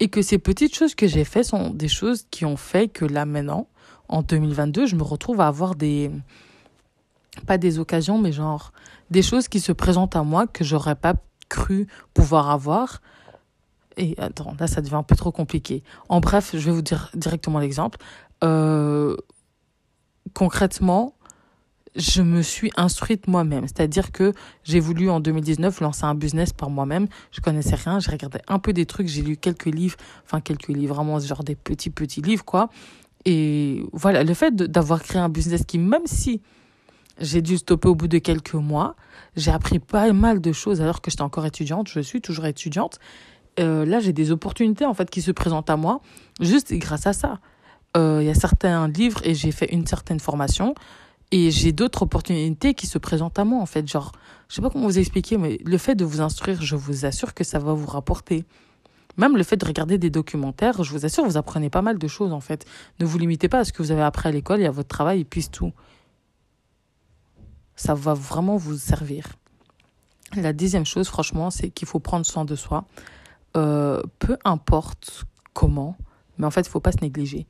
et 0.00 0.08
que 0.08 0.22
ces 0.22 0.38
petites 0.38 0.74
choses 0.74 0.94
que 0.94 1.06
j'ai 1.06 1.24
fait 1.24 1.42
sont 1.42 1.70
des 1.70 1.88
choses 1.88 2.26
qui 2.30 2.44
ont 2.44 2.56
fait 2.56 2.88
que 2.88 3.04
là 3.04 3.24
maintenant, 3.24 3.68
en 4.08 4.22
2022, 4.22 4.86
je 4.86 4.96
me 4.96 5.02
retrouve 5.02 5.40
à 5.40 5.46
avoir 5.46 5.74
des 5.74 6.10
pas 7.46 7.56
des 7.56 7.78
occasions, 7.78 8.18
mais 8.18 8.30
genre 8.30 8.72
des 9.10 9.22
choses 9.22 9.48
qui 9.48 9.60
se 9.60 9.72
présentent 9.72 10.16
à 10.16 10.22
moi 10.22 10.46
que 10.46 10.64
j'aurais 10.64 10.94
pas 10.94 11.14
cru 11.48 11.86
pouvoir 12.14 12.50
avoir 12.50 13.00
Et 13.96 14.14
attends, 14.18 14.54
là, 14.58 14.66
ça 14.66 14.80
devient 14.80 14.96
un 14.96 15.02
peu 15.02 15.16
trop 15.16 15.32
compliqué. 15.32 15.82
En 16.08 16.20
bref, 16.20 16.50
je 16.54 16.58
vais 16.58 16.72
vous 16.72 16.82
dire 16.82 17.10
directement 17.14 17.58
l'exemple. 17.58 17.98
Euh, 18.44 19.16
concrètement, 20.34 21.14
je 21.94 22.22
me 22.22 22.42
suis 22.42 22.70
instruite 22.76 23.26
moi-même. 23.28 23.66
C'est-à-dire 23.66 24.12
que 24.12 24.32
j'ai 24.64 24.80
voulu 24.80 25.10
en 25.10 25.20
2019 25.20 25.80
lancer 25.80 26.04
un 26.04 26.14
business 26.14 26.52
par 26.52 26.70
moi-même. 26.70 27.06
Je 27.30 27.40
connaissais 27.40 27.74
rien, 27.74 27.98
j'ai 27.98 28.10
regardé 28.10 28.38
un 28.48 28.58
peu 28.58 28.72
des 28.72 28.86
trucs, 28.86 29.08
j'ai 29.08 29.22
lu 29.22 29.36
quelques 29.36 29.66
livres, 29.66 29.96
enfin 30.24 30.40
quelques 30.40 30.68
livres, 30.68 30.94
vraiment 30.94 31.18
genre 31.18 31.44
des 31.44 31.54
petits 31.54 31.90
petits 31.90 32.22
livres 32.22 32.44
quoi. 32.44 32.70
Et 33.24 33.84
voilà, 33.92 34.24
le 34.24 34.34
fait 34.34 34.54
d'avoir 34.54 35.02
créé 35.02 35.20
un 35.20 35.28
business 35.28 35.64
qui, 35.64 35.78
même 35.78 36.06
si 36.06 36.40
j'ai 37.20 37.42
dû 37.42 37.58
stopper 37.58 37.88
au 37.88 37.94
bout 37.94 38.08
de 38.08 38.18
quelques 38.18 38.54
mois, 38.54 38.96
j'ai 39.36 39.50
appris 39.50 39.78
pas 39.78 40.12
mal 40.12 40.40
de 40.40 40.52
choses 40.52 40.80
alors 40.80 41.00
que 41.00 41.10
j'étais 41.10 41.22
encore 41.22 41.46
étudiante, 41.46 41.88
je 41.88 42.00
suis 42.00 42.20
toujours 42.20 42.46
étudiante. 42.46 42.98
Euh, 43.60 43.84
là, 43.84 44.00
j'ai 44.00 44.14
des 44.14 44.30
opportunités 44.30 44.86
en 44.86 44.94
fait 44.94 45.10
qui 45.10 45.20
se 45.20 45.30
présentent 45.30 45.68
à 45.68 45.76
moi 45.76 46.00
juste 46.40 46.72
grâce 46.72 47.06
à 47.06 47.12
ça. 47.12 47.38
Euh, 47.96 48.18
il 48.22 48.26
y 48.26 48.30
a 48.30 48.34
certains 48.34 48.88
livres 48.88 49.20
et 49.24 49.34
j'ai 49.34 49.52
fait 49.52 49.66
une 49.66 49.86
certaine 49.86 50.18
formation 50.18 50.74
et 51.32 51.50
j'ai 51.50 51.72
d'autres 51.72 52.02
opportunités 52.02 52.74
qui 52.74 52.86
se 52.86 52.98
présentent 52.98 53.38
à 53.38 53.44
moi, 53.44 53.60
en 53.60 53.66
fait. 53.66 53.88
Genre, 53.88 54.12
je 54.48 54.54
sais 54.54 54.62
pas 54.62 54.68
comment 54.68 54.86
vous 54.86 54.98
expliquer, 54.98 55.38
mais 55.38 55.58
le 55.64 55.78
fait 55.78 55.94
de 55.94 56.04
vous 56.04 56.20
instruire, 56.20 56.60
je 56.60 56.76
vous 56.76 57.06
assure 57.06 57.32
que 57.32 57.42
ça 57.42 57.58
va 57.58 57.72
vous 57.72 57.86
rapporter. 57.86 58.44
Même 59.16 59.36
le 59.36 59.42
fait 59.42 59.56
de 59.56 59.64
regarder 59.64 59.96
des 59.96 60.10
documentaires, 60.10 60.82
je 60.84 60.92
vous 60.92 61.06
assure, 61.06 61.24
vous 61.24 61.38
apprenez 61.38 61.70
pas 61.70 61.80
mal 61.80 61.98
de 61.98 62.06
choses, 62.06 62.32
en 62.32 62.40
fait. 62.40 62.66
Ne 63.00 63.06
vous 63.06 63.18
limitez 63.18 63.48
pas 63.48 63.60
à 63.60 63.64
ce 63.64 63.72
que 63.72 63.82
vous 63.82 63.90
avez 63.90 64.02
appris 64.02 64.28
à 64.28 64.32
l'école 64.32 64.60
et 64.60 64.66
à 64.66 64.70
votre 64.70 64.88
travail, 64.88 65.20
et 65.20 65.24
puis 65.24 65.48
tout. 65.48 65.72
Ça 67.76 67.94
va 67.94 68.12
vraiment 68.12 68.58
vous 68.58 68.76
servir. 68.76 69.26
La 70.36 70.52
deuxième 70.52 70.84
chose, 70.84 71.08
franchement, 71.08 71.50
c'est 71.50 71.70
qu'il 71.70 71.88
faut 71.88 71.98
prendre 71.98 72.26
soin 72.26 72.44
de 72.44 72.56
soi. 72.56 72.84
Euh, 73.56 74.02
peu 74.18 74.36
importe 74.44 75.24
comment, 75.54 75.96
mais 76.36 76.46
en 76.46 76.50
fait, 76.50 76.60
il 76.60 76.68
faut 76.68 76.80
pas 76.80 76.92
se 76.92 77.00
négliger. 77.00 77.46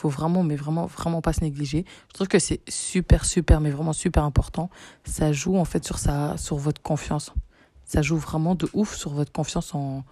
Faut 0.00 0.08
vraiment, 0.08 0.42
mais 0.42 0.56
vraiment, 0.56 0.86
vraiment 0.86 1.20
pas 1.20 1.34
se 1.34 1.42
négliger. 1.42 1.84
Je 2.08 2.14
trouve 2.14 2.26
que 2.26 2.38
c'est 2.38 2.62
super, 2.70 3.26
super, 3.26 3.60
mais 3.60 3.70
vraiment 3.70 3.92
super 3.92 4.24
important. 4.24 4.70
Ça 5.04 5.30
joue 5.30 5.58
en 5.58 5.66
fait 5.66 5.84
sur, 5.84 5.98
sa, 5.98 6.38
sur 6.38 6.56
votre 6.56 6.80
confiance. 6.80 7.34
Ça 7.84 8.00
joue 8.00 8.16
vraiment 8.16 8.54
de 8.54 8.66
ouf 8.72 8.96
sur 8.96 9.10
votre 9.10 9.30
confiance 9.30 9.74
en, 9.74 10.02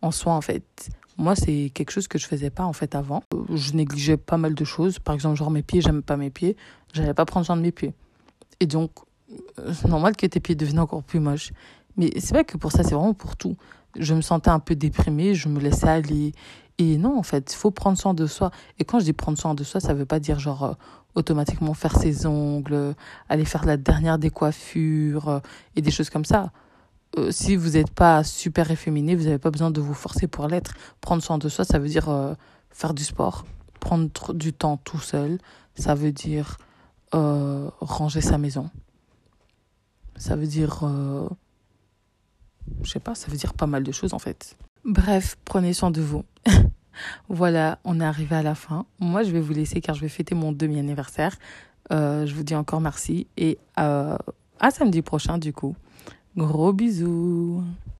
en 0.00 0.10
soi 0.10 0.32
en 0.32 0.40
fait. 0.40 0.88
Moi, 1.18 1.36
c'est 1.36 1.70
quelque 1.74 1.90
chose 1.90 2.08
que 2.08 2.18
je 2.18 2.26
faisais 2.26 2.48
pas 2.48 2.64
en 2.64 2.72
fait 2.72 2.94
avant. 2.94 3.22
Je 3.52 3.74
négligeais 3.74 4.16
pas 4.16 4.38
mal 4.38 4.54
de 4.54 4.64
choses. 4.64 5.00
Par 5.00 5.14
exemple, 5.14 5.36
genre 5.36 5.50
mes 5.50 5.62
pieds, 5.62 5.82
j'aime 5.82 6.02
pas 6.02 6.16
mes 6.16 6.30
pieds. 6.30 6.56
J'allais 6.94 7.12
pas 7.12 7.26
prendre 7.26 7.44
soin 7.44 7.58
de 7.58 7.62
mes 7.62 7.72
pieds. 7.72 7.92
Et 8.60 8.66
donc, 8.66 8.90
c'est 9.70 9.88
normal 9.88 10.16
que 10.16 10.24
tes 10.24 10.40
pieds 10.40 10.54
deviennent 10.54 10.78
encore 10.78 11.02
plus 11.02 11.20
moches. 11.20 11.52
Mais 11.98 12.10
c'est 12.20 12.32
pas 12.32 12.44
que 12.44 12.56
pour 12.56 12.72
ça, 12.72 12.82
c'est 12.84 12.94
vraiment 12.94 13.12
pour 13.12 13.36
tout. 13.36 13.58
Je 13.98 14.14
me 14.14 14.22
sentais 14.22 14.48
un 14.48 14.60
peu 14.60 14.74
déprimée, 14.74 15.34
je 15.34 15.48
me 15.48 15.60
laissais 15.60 15.88
aller. 15.88 16.32
Et 16.78 16.98
non, 16.98 17.18
en 17.18 17.22
fait, 17.22 17.52
il 17.52 17.56
faut 17.56 17.70
prendre 17.70 17.96
soin 17.96 18.12
de 18.12 18.26
soi. 18.26 18.50
Et 18.78 18.84
quand 18.84 18.98
je 18.98 19.04
dis 19.04 19.12
prendre 19.14 19.38
soin 19.38 19.54
de 19.54 19.64
soi, 19.64 19.80
ça 19.80 19.94
veut 19.94 20.04
pas 20.04 20.20
dire 20.20 20.38
genre 20.38 20.62
euh, 20.64 20.74
automatiquement 21.14 21.72
faire 21.72 21.96
ses 21.96 22.26
ongles, 22.26 22.94
aller 23.28 23.46
faire 23.46 23.64
la 23.64 23.78
dernière 23.78 24.18
décoiffure 24.18 25.28
euh, 25.28 25.40
et 25.74 25.80
des 25.80 25.90
choses 25.90 26.10
comme 26.10 26.26
ça. 26.26 26.52
Euh, 27.16 27.30
si 27.30 27.56
vous 27.56 27.70
n'êtes 27.70 27.90
pas 27.90 28.22
super 28.24 28.70
efféminé, 28.70 29.16
vous 29.16 29.24
n'avez 29.24 29.38
pas 29.38 29.50
besoin 29.50 29.70
de 29.70 29.80
vous 29.80 29.94
forcer 29.94 30.26
pour 30.26 30.48
l'être. 30.48 30.74
Prendre 31.00 31.22
soin 31.22 31.38
de 31.38 31.48
soi, 31.48 31.64
ça 31.64 31.78
veut 31.78 31.88
dire 31.88 32.36
faire 32.68 32.92
du 32.92 33.04
sport, 33.04 33.46
prendre 33.80 34.34
du 34.34 34.52
temps 34.52 34.76
tout 34.76 35.00
seul. 35.00 35.38
Ça 35.76 35.94
veut 35.94 36.12
dire 36.12 36.58
ranger 37.12 38.20
sa 38.20 38.36
maison. 38.36 38.68
Ça 40.16 40.36
veut 40.36 40.46
dire, 40.46 40.84
je 42.82 42.90
sais 42.90 43.00
pas, 43.00 43.14
ça 43.14 43.30
veut 43.30 43.38
dire 43.38 43.54
pas 43.54 43.66
mal 43.66 43.82
de 43.82 43.92
choses 43.92 44.12
en 44.12 44.18
fait. 44.18 44.56
Bref, 44.86 45.36
prenez 45.44 45.72
soin 45.72 45.90
de 45.90 46.00
vous. 46.00 46.24
voilà, 47.28 47.80
on 47.84 48.00
est 48.00 48.04
arrivé 48.04 48.36
à 48.36 48.42
la 48.42 48.54
fin. 48.54 48.86
Moi, 49.00 49.24
je 49.24 49.32
vais 49.32 49.40
vous 49.40 49.52
laisser 49.52 49.80
car 49.80 49.96
je 49.96 50.00
vais 50.00 50.08
fêter 50.08 50.36
mon 50.36 50.52
demi-anniversaire. 50.52 51.36
Euh, 51.92 52.24
je 52.24 52.32
vous 52.32 52.44
dis 52.44 52.54
encore 52.54 52.80
merci 52.80 53.26
et 53.36 53.58
euh, 53.80 54.16
à 54.60 54.70
samedi 54.70 55.02
prochain 55.02 55.38
du 55.38 55.52
coup. 55.52 55.74
Gros 56.36 56.72
bisous. 56.72 57.64